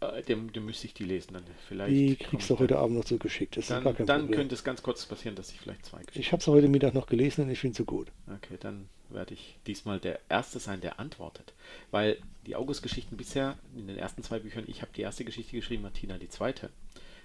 [0.00, 1.42] Äh, dem, dem müsste ich die lesen dann.
[1.68, 3.56] Vielleicht Die kriegst du heute Abend noch zugeschickt.
[3.56, 6.20] Das ist gar Dann, dann könnte es ganz kurz passieren, dass ich vielleicht zwei Geschichten.
[6.20, 8.10] ich habe sie heute Mittag noch gelesen und ich finde sie gut.
[8.26, 11.52] Okay, dann werde ich diesmal der Erste sein, der antwortet.
[11.90, 15.82] Weil die August-Geschichten bisher, in den ersten zwei Büchern, ich habe die erste Geschichte geschrieben,
[15.82, 16.70] Martina die zweite.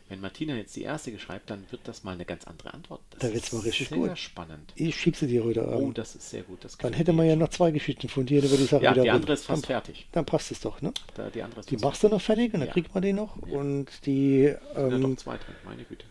[0.08, 3.02] Wenn Martina jetzt die erste schreibt, dann wird das mal eine ganz andere Antwort.
[3.10, 4.18] Das Da wird's mal richtig sehr gut.
[4.20, 4.72] spannend.
[4.76, 5.98] Ich schicke sie dir heute Oh, Abend.
[5.98, 6.64] das ist sehr gut.
[6.64, 9.02] Das Dann hätte man ja noch zwei Geschichten von dir über die Sache Ja, wieder
[9.04, 10.08] die andere ist fast dann, fertig.
[10.12, 10.94] Dann passt es doch, ne?
[11.16, 12.74] Da, die andere ist Die machst du noch fertig und dann Ja.
[12.74, 13.36] kriegt man die noch.
[13.48, 13.58] Ja.
[13.58, 16.06] Und die, Ja, ähm, doch, zwei drin, meine Güte.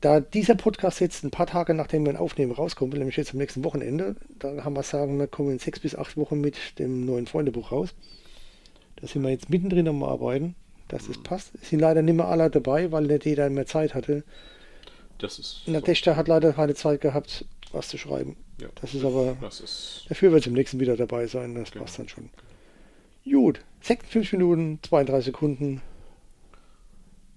[0.00, 3.38] da dieser Podcast jetzt ein paar Tage nachdem wir ihn aufnehmen rauskommt, nämlich jetzt am
[3.38, 7.04] nächsten Wochenende, da haben wir sagen, wir kommen in sechs bis acht Wochen mit dem
[7.04, 7.94] neuen Freundebuch raus.
[8.96, 10.54] Da sind wir jetzt mittendrin am Arbeiten,
[10.88, 11.52] dass es passt.
[11.60, 14.24] Es sind leider nicht mehr alle dabei, weil nicht jeder mehr Zeit hatte.
[15.18, 15.62] Das ist.
[15.66, 15.80] So.
[15.80, 18.36] Dächter hat leider keine Zeit gehabt, was zu schreiben.
[18.60, 20.06] Ja, Das ist aber, Das ist.
[20.08, 21.84] dafür wird es im nächsten wieder dabei sein, das Genau.
[21.84, 22.30] passt dann schon.
[23.24, 25.82] Gut, 56 Minuten, 32 Sekunden,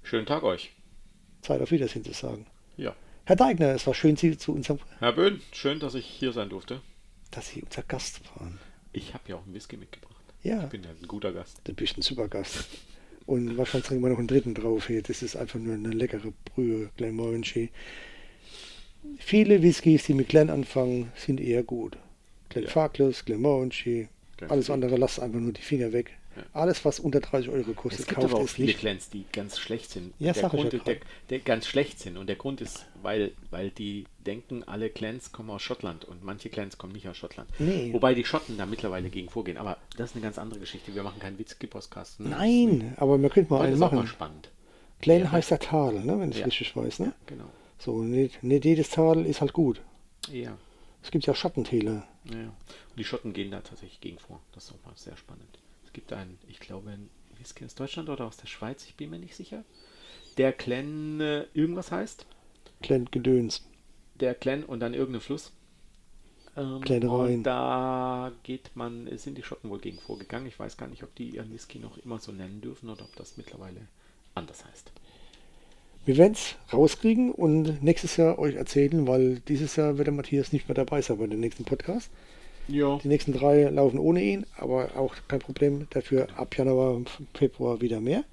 [0.03, 0.71] Schönen Tag euch.
[1.41, 2.47] Zeit auf Wiedersehen zu sagen.
[2.77, 2.95] Ja.
[3.25, 6.49] Herr Deigner, es war schön, Sie zu unserem, Herr Böhn, schön, dass ich hier sein
[6.49, 6.81] durfte.
[7.31, 8.57] dass Sie unser Gast waren.
[8.91, 10.15] Ich habe ja auch einen Whisky mitgebracht.
[10.41, 10.63] Ja.
[10.63, 11.61] Ich bin ja ein guter Gast.
[11.65, 12.67] Du bist ein super Gast.
[13.29, 15.03] Und wahrscheinlich trinken wir noch einen dritten drauf hier.
[15.03, 17.69] Das ist einfach nur eine leckere Brühe, Glenmorangie.
[19.19, 21.95] Viele Whiskys, die mit Glen anfangen, sind eher gut.
[22.49, 22.71] Glen Ja.
[22.87, 24.07] Glenmorangie,
[24.37, 26.17] Glen alles andere lasst einfach nur die Finger weg.
[26.53, 28.79] Alles, was unter 30 Euro Es kostet, gibt kauft aber auch es viele nicht.
[28.79, 30.13] Clans, die ganz schlecht sind.
[30.19, 30.97] Ja, der Grund, ja ist- der,
[31.29, 32.17] der ganz schlecht sind.
[32.17, 36.49] Und der Grund ist, weil, weil die denken, alle Clans kommen aus Schottland und manche
[36.49, 37.49] Clans kommen nicht aus Schottland.
[37.59, 37.93] Nee.
[37.93, 39.57] Wobei die Schotten da mittlerweile gegen vorgehen.
[39.57, 40.93] Aber das ist eine ganz andere Geschichte.
[40.95, 42.19] Wir machen keinen Whisky-Podcast.
[42.19, 42.29] Ne?
[42.29, 44.07] Nein, aber wir könnten mal Das einen ist auch mal machen.
[44.07, 44.49] spannend.
[45.01, 45.31] Glen Ja.
[45.31, 46.45] heißt der Tal, ne, wenn ich es Ja.
[46.45, 46.99] richtig weiß.
[46.99, 47.13] Ne?
[47.25, 47.45] Genau.
[47.77, 49.81] So, nicht, nicht jedes Tal ist halt gut.
[50.31, 50.57] Ja.
[51.01, 52.05] Es gibt ja Schattentäler.
[52.25, 52.35] Ja.
[52.41, 54.41] Und die Schotten gehen da tatsächlich gegen vor.
[54.51, 55.58] Das ist auch mal sehr spannend.
[55.99, 59.09] Es gibt einen, ich glaube, ein Whisky aus Deutschland oder aus der Schweiz, ich bin
[59.09, 59.65] mir nicht sicher.
[60.37, 62.25] Der Clan äh, irgendwas heißt.
[62.81, 63.67] Glen Gedöns.
[64.15, 65.51] Der Clan und dann irgendein Fluss.
[66.55, 67.35] Ähm, Glen Rhein.
[67.35, 70.47] und da geht man, sind die Schotten wohl gegen vorgegangen.
[70.47, 73.13] Ich weiß gar nicht, ob die ihren Whisky noch immer so nennen dürfen oder ob
[73.17, 73.81] das mittlerweile
[74.35, 74.93] anders heißt.
[76.05, 80.53] Wir werden es rauskriegen und nächstes Jahr euch erzählen, weil dieses Jahr wird der Matthias
[80.53, 82.09] nicht mehr dabei sein bei dem nächsten Podcast.
[82.67, 82.99] Ja.
[83.01, 85.87] Die nächsten drei laufen ohne ihn, aber auch kein Problem.
[85.89, 87.01] Dafür ab Januar,
[87.33, 88.23] Februar wieder mehr.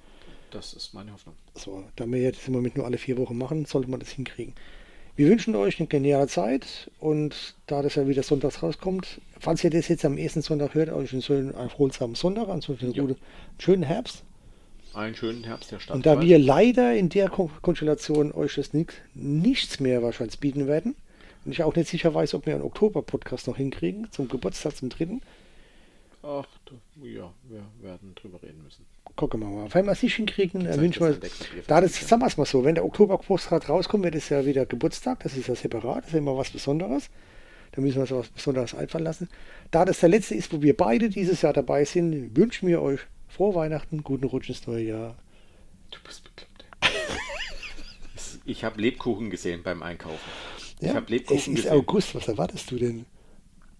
[0.51, 1.35] Das ist meine Hoffnung.
[1.55, 4.53] So, da wir jetzt im Moment nur alle vier Wochen machen, sollte man das hinkriegen.
[5.15, 9.71] Wir wünschen euch eine geniale Zeit und da das ja wieder sonntags rauskommt, falls ihr
[9.71, 13.01] das jetzt am ersten Sonntag hört, euch einen schönen, erholsamen Sonntag, ansonsten einen Ja.
[13.01, 13.19] guten,
[13.57, 14.23] schönen Herbst.
[14.93, 15.95] Einen schönen Herbst der Stadt.
[15.95, 18.71] Und da wir leider in der Kon Konstellation euch das
[19.15, 20.95] nichts mehr wahrscheinlich bieten werden
[21.47, 24.89] und ich auch nicht sicher weiß, ob wir einen Oktober-Podcast noch hinkriegen, zum Geburtstag zum
[24.89, 25.21] dritten,
[26.23, 26.45] Ach,
[27.01, 28.85] ja, wir werden drüber reden müssen.
[29.15, 29.73] gucken wir mal.
[29.73, 32.27] Wenn wir es nicht hinkriegen, dann Soll ich wünschen das wir, da das, sagen wir
[32.27, 35.55] es mal so, wenn der Oktober-Podcast rauskommt, wird es ja wieder Geburtstag, das ist ja
[35.55, 37.09] separat, das ist immer was Besonderes.
[37.71, 39.29] Da müssen wir uns was Besonderes einfallen lassen.
[39.71, 42.99] Da das der letzte ist, wo wir beide dieses Jahr dabei sind, wünschen wir euch
[43.29, 45.15] frohe Weihnachten, guten Rutsch ins neue Jahr.
[45.91, 46.65] Du bist bekloppt.
[48.45, 50.29] ich habe Lebkuchen gesehen beim Einkaufen.
[50.79, 51.71] Ich habe es Lebkuchen ist gesehen.
[51.71, 53.05] August, was erwartest du denn?